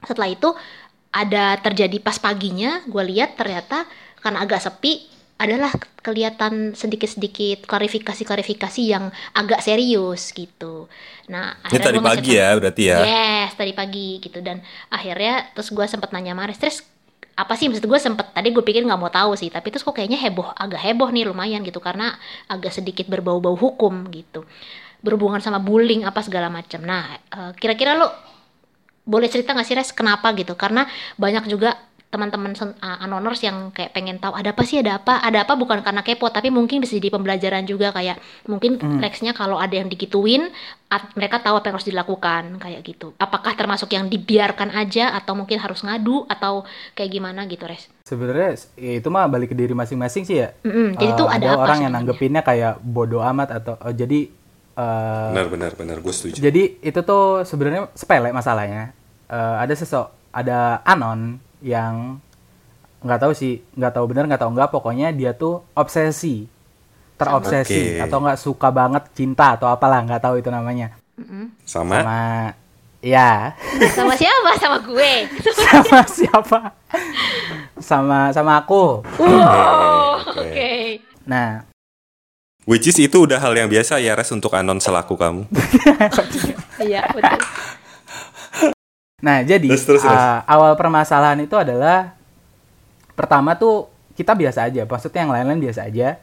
Setelah 0.03 0.29
itu 0.35 0.51
ada 1.15 1.57
terjadi 1.63 2.03
pas 2.03 2.19
paginya 2.19 2.83
gue 2.85 3.03
lihat 3.07 3.39
ternyata 3.39 3.87
karena 4.21 4.43
agak 4.43 4.61
sepi 4.67 5.17
adalah 5.37 5.69
kelihatan 6.01 6.73
sedikit-sedikit 6.73 7.69
klarifikasi-klarifikasi 7.69 8.83
yang 8.83 9.13
agak 9.37 9.61
serius 9.61 10.33
gitu. 10.33 10.89
Nah, 11.29 11.61
ini 11.69 11.77
tadi 11.77 12.01
pagi 12.01 12.31
ya 12.41 12.57
berarti 12.57 12.83
ya. 12.89 12.99
Yes, 13.05 13.53
tadi 13.53 13.77
pagi 13.77 14.17
gitu 14.25 14.41
dan 14.41 14.65
akhirnya 14.89 15.53
terus 15.53 15.69
gue 15.77 15.85
sempet 15.85 16.09
nanya 16.17 16.33
Maris, 16.33 16.57
terus 16.57 16.81
apa 17.37 17.53
sih 17.53 17.69
maksud 17.69 17.85
gue 17.85 18.01
sempet 18.01 18.33
tadi 18.33 18.49
gue 18.49 18.65
pikir 18.65 18.81
nggak 18.89 18.97
mau 18.97 19.13
tahu 19.13 19.37
sih 19.37 19.53
tapi 19.53 19.69
terus 19.69 19.85
kok 19.85 19.93
kayaknya 19.93 20.17
heboh 20.17 20.57
agak 20.57 20.81
heboh 20.81 21.13
nih 21.13 21.29
lumayan 21.29 21.61
gitu 21.61 21.85
karena 21.85 22.17
agak 22.49 22.73
sedikit 22.73 23.05
berbau-bau 23.13 23.53
hukum 23.53 24.09
gitu. 24.09 24.49
Berhubungan 25.05 25.45
sama 25.45 25.61
bullying 25.61 26.09
apa 26.09 26.25
segala 26.25 26.49
macam. 26.49 26.81
Nah 26.81 27.13
eh, 27.13 27.53
kira-kira 27.61 27.93
lo 27.93 28.09
boleh 29.05 29.29
cerita 29.29 29.53
nggak 29.53 29.67
sih 29.69 29.77
res 29.77 29.93
kenapa 29.93 30.33
gitu? 30.33 30.57
Karena 30.57 30.89
banyak 31.21 31.45
juga 31.53 31.77
teman-teman 32.07 32.55
uh, 32.55 33.03
anoners 33.03 33.43
yang 33.43 33.75
kayak 33.75 33.91
pengen 33.91 34.17
tahu 34.17 34.33
ada 34.33 34.55
apa 34.55 34.63
sih? 34.63 34.79
Ada 34.79 35.03
apa? 35.03 35.21
Ada 35.21 35.43
apa? 35.43 35.59
Bukan 35.59 35.83
karena 35.83 36.01
kepo 36.07 36.31
tapi 36.31 36.55
mungkin 36.55 36.79
bisa 36.79 36.95
jadi 36.97 37.11
pembelajaran 37.11 37.67
juga 37.67 37.91
kayak 37.91 38.17
mungkin 38.47 38.79
nextnya 39.03 39.35
kalau 39.35 39.59
ada 39.59 39.75
yang 39.75 39.91
digituin 39.91 40.49
at- 40.87 41.11
mereka 41.19 41.43
tahu 41.43 41.59
apa 41.59 41.67
yang 41.69 41.75
harus 41.77 41.89
dilakukan 41.91 42.43
kayak 42.63 42.81
gitu. 42.87 43.11
Apakah 43.19 43.53
termasuk 43.59 43.91
yang 43.91 44.07
dibiarkan 44.07 44.71
aja 44.73 45.13
atau 45.19 45.35
mungkin 45.35 45.59
harus 45.59 45.83
ngadu 45.83 46.25
atau 46.31 46.63
kayak 46.95 47.11
gimana 47.11 47.45
gitu 47.51 47.67
res? 47.67 47.91
Sebenarnya 48.07 48.55
ya 48.79 49.03
itu 49.03 49.09
mah 49.11 49.27
balik 49.27 49.51
ke 49.51 49.57
diri 49.59 49.75
masing-masing 49.75 50.23
sih 50.23 50.47
ya. 50.47 50.55
Mm-mm, 50.63 50.95
jadi 50.95 51.13
Eh, 51.13 51.19
tuh 51.19 51.27
ada 51.27 51.59
apa 51.59 51.63
orang 51.67 51.79
yang 51.85 51.93
nanggepinnya 51.93 52.47
kayak 52.47 52.79
bodoh 52.81 53.21
amat 53.35 53.51
atau 53.51 53.75
oh, 53.83 53.91
jadi 53.91 54.31
eh, 54.79 55.29
Benar 55.35 55.47
benar 55.51 55.73
benar. 55.75 55.97
Gue 55.99 56.15
setuju. 56.15 56.39
Jadi 56.39 56.79
itu 56.81 57.01
tuh 57.03 57.43
sebenarnya 57.43 57.91
sepele 57.99 58.31
masalahnya. 58.31 58.95
Eh, 59.27 59.57
ada 59.59 59.75
sesok, 59.75 60.07
ada 60.31 60.81
anon 60.87 61.43
yang 61.61 62.19
nggak 63.01 63.21
tahu 63.23 63.33
sih, 63.37 63.63
nggak 63.77 63.93
tahu 63.95 64.05
benar 64.11 64.25
nggak 64.27 64.43
tahu 64.43 64.51
nggak. 64.57 64.71
Pokoknya 64.73 65.13
dia 65.13 65.33
tuh 65.33 65.63
obsesi, 65.73 66.49
terobsesi 67.17 67.97
Oke. 67.97 68.03
atau 68.03 68.19
nggak 68.21 68.41
suka 68.41 68.69
banget 68.71 69.09
cinta 69.15 69.57
atau 69.57 69.71
apalah 69.71 70.03
nggak 70.05 70.23
tahu 70.23 70.41
itu 70.41 70.51
namanya. 70.53 70.97
Sama, 71.65 72.05
Sama, 72.05 72.21
ya, 73.01 73.57
sama 73.97 74.13
siapa 74.21 74.51
sama 74.61 74.79
gue 74.85 75.13
sama 75.65 76.01
siapa? 76.05 76.61
Sama 77.81 78.19
sama 78.37 78.53
aku. 78.61 79.01
wow 79.17 80.21
Oke, 80.21 80.29
oke 80.29 80.41
oke. 80.45 80.73
Nah, 81.25 81.65
which 82.69 82.85
is 82.85 83.01
itu 83.01 83.25
udah 83.25 83.41
hal 83.41 83.57
yang 83.57 83.73
biasa 83.73 83.97
ya 83.99 84.13
res 84.13 84.29
untuk 84.29 84.53
anon 84.53 84.77
selaku 84.77 85.17
kamu. 85.17 85.49
iya 86.85 87.09
betul 87.17 87.41
Nah, 89.27 89.43
jadi 89.43 89.67
Terus, 89.67 89.83
terus, 89.83 90.03
terus. 90.07 90.15
uh, 90.23 90.39
awal 90.47 90.79
permasalahan 90.79 91.43
itu 91.43 91.59
adalah 91.59 92.15
pertama 93.19 93.59
tuh 93.59 93.91
kita 94.15 94.39
biasa 94.39 94.71
aja, 94.71 94.87
maksudnya 94.87 95.27
yang 95.27 95.33
lain-lain 95.35 95.61
biasa 95.67 95.91
aja. 95.91 96.23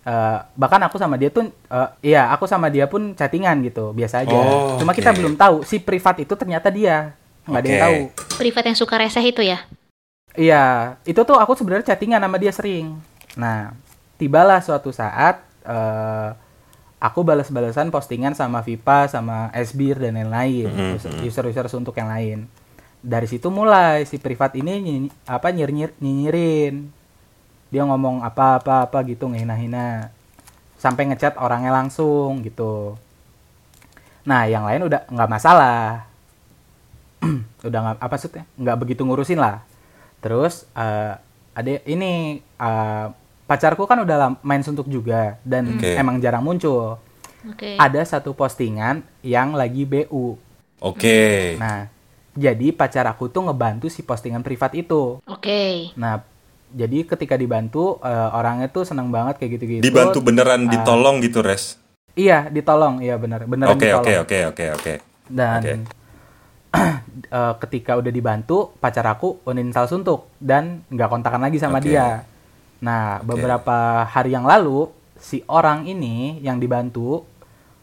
Uh, 0.00 0.42
bahkan 0.58 0.82
aku 0.82 0.98
sama 0.98 1.14
dia 1.14 1.30
tuh, 1.30 1.46
uh, 1.70 1.88
iya 2.02 2.26
aku 2.34 2.50
sama 2.50 2.66
dia 2.66 2.90
pun 2.90 3.14
chattingan 3.14 3.62
gitu, 3.62 3.94
biasa 3.94 4.26
aja. 4.26 4.34
Oh, 4.34 4.82
Cuma 4.82 4.90
kita 4.96 5.14
oke. 5.14 5.18
belum 5.22 5.34
tahu 5.38 5.62
si 5.62 5.78
privat 5.78 6.18
itu 6.18 6.34
ternyata 6.34 6.72
dia, 6.74 7.14
nggak 7.46 7.60
ada 7.62 7.68
yang 7.68 7.78
Oke. 7.78 7.84
tahu. 7.86 7.98
privat 8.40 8.64
yang 8.66 8.76
suka 8.76 8.94
reseh 8.98 9.22
itu 9.22 9.44
ya 9.44 9.60
Iya, 10.34 10.96
itu 11.04 11.20
tuh 11.26 11.36
aku 11.36 11.52
sebenarnya 11.58 11.90
chattingan 11.92 12.22
sama 12.22 12.38
dia 12.38 12.54
sering. 12.54 12.96
Nah, 13.34 13.74
tibalah 14.14 14.58
suatu 14.62 14.90
saat 14.90 15.42
eh 15.66 16.28
aku 17.00 17.24
balas-balasan 17.24 17.88
postingan 17.88 18.36
sama 18.36 18.60
Vipa, 18.60 19.08
sama 19.08 19.48
Esbir 19.56 19.96
dan 19.96 20.20
lain-lain, 20.20 20.68
Mhm, 20.68 20.90
user- 21.00 21.48
user-user 21.48 21.66
untuk 21.74 21.96
yang 21.96 22.12
lain. 22.12 22.38
Dari 23.00 23.24
situ 23.24 23.48
mulai 23.48 24.04
si 24.04 24.20
privat 24.20 24.52
ini 24.52 24.76
nyinyi- 24.78 25.14
apa 25.24 25.48
nyir-nyir 25.48 25.96
nyinyirin. 25.96 26.92
Dia 27.72 27.88
ngomong 27.88 28.20
apa-apa 28.20 28.84
apa 28.84 29.00
gitu 29.08 29.32
ngehina-hina. 29.32 30.12
Sampai 30.76 31.08
ngechat 31.08 31.40
orangnya 31.40 31.72
langsung 31.72 32.44
gitu. 32.44 33.00
Nah, 34.28 34.44
yang 34.44 34.68
lain 34.68 34.84
udah 34.84 35.08
nggak 35.08 35.30
masalah. 35.32 36.04
udah 37.68 37.78
nggak 37.84 37.96
apa 38.00 38.14
maksudnya 38.16 38.44
nggak 38.56 38.78
begitu 38.80 39.04
ngurusin 39.04 39.36
lah 39.36 39.60
terus 40.24 40.64
eh 40.72 41.12
ada 41.52 41.70
ini 41.84 42.40
eh, 42.40 43.06
pacarku 43.50 43.82
kan 43.82 43.98
udah 44.06 44.38
main 44.46 44.62
suntuk 44.62 44.86
juga 44.86 45.42
dan 45.42 45.74
Oke. 45.74 45.98
emang 45.98 46.22
jarang 46.22 46.46
muncul 46.46 47.02
oke 47.42 47.74
ada 47.74 47.98
satu 48.06 48.30
postingan 48.30 49.02
yang 49.26 49.58
lagi 49.58 49.82
bu 49.82 50.38
Oke. 50.78 51.58
nah 51.58 51.90
jadi 52.30 52.70
pacar 52.70 53.10
aku 53.10 53.26
tuh 53.26 53.50
ngebantu 53.50 53.90
si 53.90 54.06
postingan 54.06 54.46
privat 54.46 54.70
itu. 54.78 55.18
Oke. 55.26 55.90
Nah, 55.98 56.22
jadi 56.70 57.02
ketika 57.02 57.34
dibantu 57.34 57.98
eh, 58.00 58.30
orangnya 58.38 58.70
tuh 58.70 58.86
seneng 58.86 59.10
banget 59.10 59.42
kayak 59.42 59.58
gitu-gitu. 59.58 59.82
Dibantu 59.82 60.22
beneran 60.22 60.64
Ah. 60.64 60.70
ditolong 60.70 61.18
gitu, 61.20 61.42
Res. 61.42 61.74
Iya, 62.14 62.46
ditolong. 62.46 63.02
Iya 63.02 63.18
benar, 63.18 63.50
beneran 63.50 63.74
Oke, 63.74 63.90
ditolong. 63.90 64.06
oke, 64.06 64.14
oke, 64.22 64.38
oke, 64.54 64.64
oke. 64.78 64.94
Dan 65.26 65.60
Oke. 65.60 65.74
eh, 67.38 67.54
ketika 67.66 67.98
udah 67.98 68.12
dibantu, 68.14 68.72
pacar 68.78 69.06
aku 69.10 69.42
uninstall 69.42 69.90
suntuk 69.90 70.30
dan 70.38 70.86
nggak 70.86 71.10
kontakan 71.10 71.42
lagi 71.42 71.58
sama 71.58 71.82
Oke. 71.82 71.90
dia. 71.90 72.22
Nah, 72.80 73.20
Oke. 73.20 73.28
beberapa 73.28 74.04
hari 74.08 74.32
yang 74.32 74.44
lalu 74.48 74.88
si 75.20 75.44
orang 75.48 75.84
ini 75.84 76.40
yang 76.40 76.56
dibantu 76.56 77.28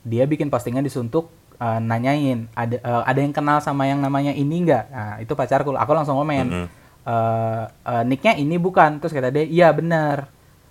dia 0.01 0.25
bikin 0.25 0.49
postingan 0.49 0.81
di 0.81 0.89
suntuk 0.89 1.29
eh, 1.61 1.79
nanyain 1.79 2.49
ada 2.57 2.77
eh, 2.81 3.03
ada 3.05 3.19
yang 3.21 3.33
kenal 3.33 3.61
sama 3.61 3.85
yang 3.85 4.01
namanya 4.01 4.33
ini 4.33 4.65
nggak? 4.65 4.85
Nah, 4.89 5.13
itu 5.21 5.33
pacarku. 5.37 5.73
Aku 5.77 5.91
langsung 5.93 6.17
komen. 6.17 6.45
Mm-mm. 6.49 6.67
eh 7.07 7.63
eh, 7.87 8.03
nicknya 8.03 8.35
ini 8.35 8.59
bukan 8.59 8.99
terus 8.99 9.15
kata 9.15 9.31
dia 9.31 9.47
iya 9.47 9.71
benar 9.71 10.27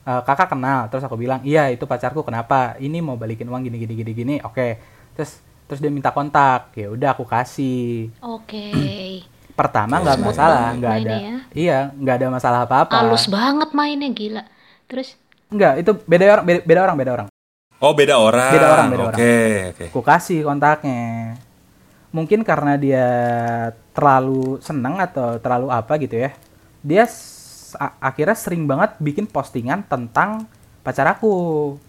Eh, 0.06 0.22
kakak 0.22 0.54
kenal 0.54 0.86
terus 0.86 1.02
aku 1.02 1.18
bilang 1.18 1.42
iya 1.42 1.66
itu 1.66 1.82
pacarku 1.82 2.22
kenapa 2.22 2.78
ini 2.78 3.02
mau 3.02 3.18
balikin 3.18 3.50
uang 3.50 3.66
gini 3.66 3.82
gini 3.82 3.94
gini 3.98 4.12
gini 4.14 4.34
oke 4.38 4.78
terus 5.18 5.42
terus 5.66 5.82
dia 5.82 5.90
minta 5.90 6.14
kontak 6.14 6.70
ya 6.78 6.94
udah 6.94 7.10
aku 7.10 7.26
kasih 7.26 8.14
Oke. 8.22 8.70
Pertama 9.56 9.96
Oke, 9.96 10.04
nggak 10.04 10.16
smooth 10.20 10.28
masalah 10.30 10.64
nggak 10.76 10.92
ada 10.94 11.14
ya. 11.16 11.36
iya 11.56 11.78
nggak 11.90 12.14
ada 12.14 12.26
masalah 12.28 12.58
apa 12.62 12.76
apa 12.84 12.92
Halus 12.94 13.24
banget 13.26 13.70
mainnya 13.72 14.08
gila. 14.08 14.42
Terus 14.84 15.16
nggak 15.48 15.72
itu 15.80 15.90
beda 16.04 16.24
orang 16.30 16.44
beda, 16.44 16.60
beda 16.62 16.80
orang 16.82 16.96
beda 16.96 17.12
orang 17.14 17.28
Oh, 17.76 17.92
beda 17.92 18.16
orang. 18.16 18.52
Beda 18.56 18.66
orang, 18.72 18.86
beda 18.88 19.04
Oke, 19.10 19.36
oke. 19.70 19.84
aku 19.92 20.00
kasih 20.00 20.40
kontaknya 20.42 21.36
mungkin 22.08 22.40
karena 22.40 22.76
dia 22.76 23.06
terlalu 23.92 24.56
seneng 24.58 24.96
atau 24.96 25.36
terlalu 25.36 25.68
apa 25.68 25.92
gitu 25.96 26.16
ya 26.16 26.32
dia 26.80 27.04
akhirnya 28.00 28.32
sering 28.32 28.64
banget 28.64 28.96
bikin 28.96 29.28
postingan 29.28 29.84
tentang 29.84 30.48
pacar 30.80 31.04
aku 31.10 31.32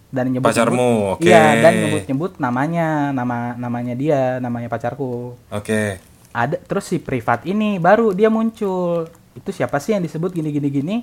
dan 0.09 0.27
nyebut 0.27 0.49
Pacarmu, 0.49 1.15
oke. 1.15 1.23
iya 1.23 1.59
dan 1.61 1.73
nyebut 1.77 2.03
nyebut 2.03 2.31
namanya 2.39 3.11
nama 3.11 3.55
namanya 3.55 3.93
dia 3.93 4.19
namanya 4.39 4.67
pacarku 4.67 5.35
Oke. 5.47 5.99
Ada 6.37 6.61
terus 6.61 6.85
si 6.85 7.01
privat 7.01 7.41
ini 7.43 7.81
baru 7.81 8.13
dia 8.13 8.29
muncul 8.29 9.09
itu 9.33 9.49
siapa 9.49 9.81
sih 9.81 9.97
yang 9.97 10.05
disebut 10.05 10.29
gini 10.29 10.53
gini 10.53 10.69
gini 10.69 10.95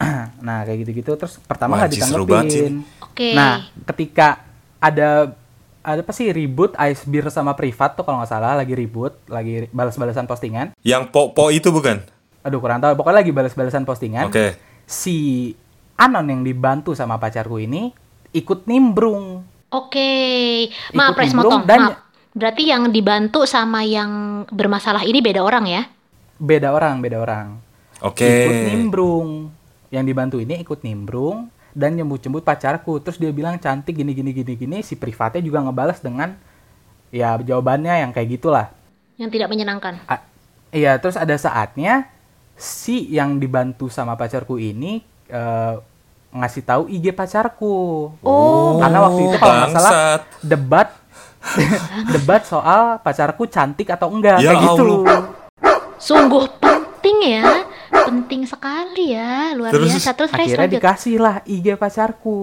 nah 0.46 0.64
kayak 0.64 0.82
gitu 0.82 0.90
gitu 0.96 1.10
terus 1.14 1.38
pertama 1.38 1.76
nggak 1.76 1.92
ditanggepin 1.92 2.82
oke. 2.98 3.28
Nah, 3.30 3.68
ketika 3.86 4.42
ada 4.80 5.36
ada 5.80 6.00
apa 6.00 6.12
sih 6.12 6.28
ribut 6.30 6.72
ice 6.78 7.04
beer 7.04 7.28
sama 7.28 7.52
privat 7.52 7.94
tuh 7.94 8.04
kalau 8.04 8.20
nggak 8.20 8.30
salah 8.30 8.52
lagi 8.52 8.72
ribut, 8.72 9.16
lagi 9.26 9.68
balas-balasan 9.70 10.24
postingan. 10.24 10.72
Yang 10.80 11.08
po-po 11.08 11.48
itu 11.48 11.68
bukan? 11.68 12.00
Aduh 12.40 12.60
kurang 12.60 12.80
tahu, 12.80 12.96
pokoknya 12.96 13.20
lagi 13.20 13.32
balas-balasan 13.32 13.84
postingan. 13.84 14.28
Oke. 14.28 14.56
Si 14.84 15.50
Anon 15.96 16.28
yang 16.28 16.40
dibantu 16.40 16.92
sama 16.92 17.16
pacarku 17.16 17.60
ini 17.60 17.92
ikut 18.32 18.64
nimbrung. 18.64 19.44
Oke. 19.68 20.08
Maaf, 20.92 21.12
Ikut 21.12 21.16
Pres 21.16 21.30
nimbrung 21.30 21.52
motong. 21.60 21.68
dan- 21.68 21.80
Maaf. 21.86 22.08
Berarti 22.30 22.70
yang 22.70 22.94
dibantu 22.94 23.42
sama 23.42 23.82
yang 23.82 24.44
bermasalah 24.54 25.02
ini 25.02 25.18
beda 25.18 25.42
orang 25.42 25.64
ya? 25.66 25.82
Beda 26.38 26.70
orang, 26.70 27.02
beda 27.02 27.18
orang. 27.18 27.58
Oke. 28.00 28.24
Ikut 28.24 28.58
nimbrung. 28.70 29.30
Yang 29.90 30.04
dibantu 30.06 30.36
ini 30.38 30.54
ikut 30.62 30.86
nimbrung 30.86 31.50
dan 31.74 31.98
nyebut-nyebut 31.98 32.46
pacarku. 32.46 33.02
Terus 33.02 33.18
dia 33.18 33.34
bilang 33.34 33.58
cantik 33.58 33.98
gini 33.98 34.14
gini 34.14 34.30
gini 34.30 34.54
gini. 34.54 34.78
Si 34.86 34.94
privatnya 34.94 35.42
juga 35.42 35.58
ngebalas 35.66 35.98
dengan 35.98 36.38
ya 37.10 37.34
jawabannya 37.34 38.06
yang 38.06 38.10
kayak 38.14 38.38
gitulah. 38.38 38.70
Yang 39.18 39.30
tidak 39.34 39.48
menyenangkan. 39.50 39.98
A- 40.06 40.24
iya, 40.70 40.96
terus 41.02 41.18
ada 41.18 41.34
saatnya 41.34 42.06
si 42.54 43.10
yang 43.10 43.42
dibantu 43.42 43.90
sama 43.90 44.14
pacarku 44.14 44.56
ini 44.56 45.02
eh, 45.26 45.74
ngasih 46.30 46.62
tahu 46.62 46.82
IG 46.86 47.10
pacarku. 47.10 48.14
Oh. 48.22 48.78
Karena 48.78 48.98
waktu 49.02 49.20
itu 49.26 49.36
kalau 49.36 49.54
nggak 49.58 49.70
salah 49.74 49.90
bangsat. 49.90 50.20
debat 50.46 50.88
debat 52.14 52.42
soal 52.44 53.00
pacarku 53.00 53.48
cantik 53.48 53.88
atau 53.88 54.12
enggak 54.12 54.44
Ya 54.44 54.52
kayak 54.52 54.76
gitu. 54.76 55.04
Sungguh 56.00 56.44
penting 56.60 57.18
ya. 57.40 57.64
Penting 57.90 58.42
sekali 58.48 59.16
ya. 59.16 59.52
Luar 59.56 59.72
Terus, 59.72 59.92
biasa. 59.92 60.10
Terus 60.16 60.30
Akhirnya 60.32 60.68
lanjut. 60.68 60.76
dikasih 60.80 61.16
lah 61.20 61.36
IG 61.44 61.66
pacarku. 61.76 62.40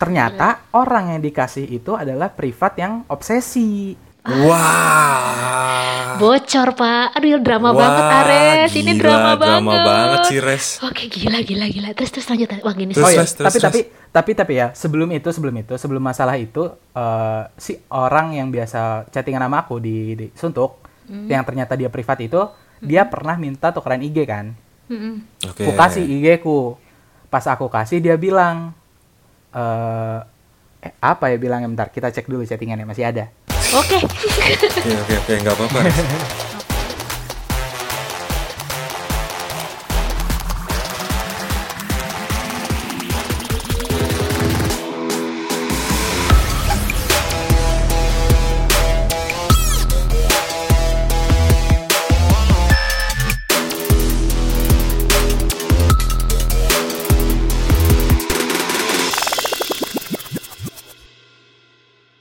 Ternyata 0.00 0.74
orang 0.74 1.14
yang 1.14 1.20
dikasih 1.22 1.66
itu 1.68 1.94
adalah 1.94 2.32
privat 2.32 2.74
yang 2.74 3.06
obsesi. 3.06 3.94
Wah. 4.24 6.16
Bocor, 6.16 6.68
Pak. 6.72 7.18
Aduh, 7.18 7.42
drama 7.44 7.70
Wah, 7.70 7.76
banget 7.76 8.04
Ares. 8.08 8.70
Ini 8.72 8.92
gila, 8.94 9.02
drama 9.02 9.30
banget. 9.34 9.44
drama 9.60 9.74
banget 9.84 10.18
sih, 10.30 10.38
Res. 10.40 10.66
Oke, 10.80 11.04
gila 11.08 11.42
gila 11.42 11.66
gila. 11.68 11.88
Terus 11.92 12.10
terus 12.10 12.26
lanjut. 12.26 12.48
Wah, 12.62 12.72
gini 12.72 12.92
Terus, 12.94 13.04
oh 13.04 13.10
iya, 13.10 13.20
terus, 13.20 13.32
tapi 13.36 13.58
terus. 13.58 13.64
tapi 13.68 13.80
tapi 14.14 14.30
tapi 14.32 14.52
ya 14.54 14.66
sebelum 14.72 15.10
itu 15.10 15.28
sebelum 15.28 15.54
itu 15.58 15.74
sebelum 15.74 15.98
masalah 16.00 16.38
itu 16.38 16.62
eh, 16.94 17.42
si 17.58 17.76
orang 17.90 18.32
yang 18.32 18.48
biasa 18.48 19.10
chattingan 19.10 19.42
sama 19.42 19.66
aku 19.66 19.76
di, 19.78 20.14
di 20.14 20.26
Suntuk 20.32 20.80
Hmm. 21.04 21.28
yang 21.28 21.44
ternyata 21.44 21.76
dia 21.76 21.92
privat 21.92 22.16
itu 22.24 22.40
dia 22.80 23.04
pernah 23.04 23.36
minta 23.36 23.68
tukeran 23.68 24.00
IG 24.00 24.24
kan. 24.24 24.56
Mm-mm. 24.88 25.20
Oke. 25.44 25.68
Aku 25.68 25.76
kasih 25.76 26.00
IG 26.00 26.40
ku. 26.40 26.80
Pas 27.28 27.44
aku 27.44 27.68
kasih 27.68 28.00
dia 28.00 28.16
bilang 28.16 28.72
eh 29.52 30.18
eh, 30.80 30.92
apa 31.04 31.28
ya 31.28 31.36
bilangnya 31.36 31.68
bentar 31.68 31.92
kita 31.92 32.08
cek 32.08 32.24
dulu 32.24 32.40
chattingannya 32.42 32.88
masih 32.88 33.04
ada. 33.04 33.28
Oke. 33.72 33.98
Oke, 34.04 34.92
oke, 35.00 35.14
oke, 35.24 35.32
nggak 35.40 35.54
apa-apa. 35.56 35.80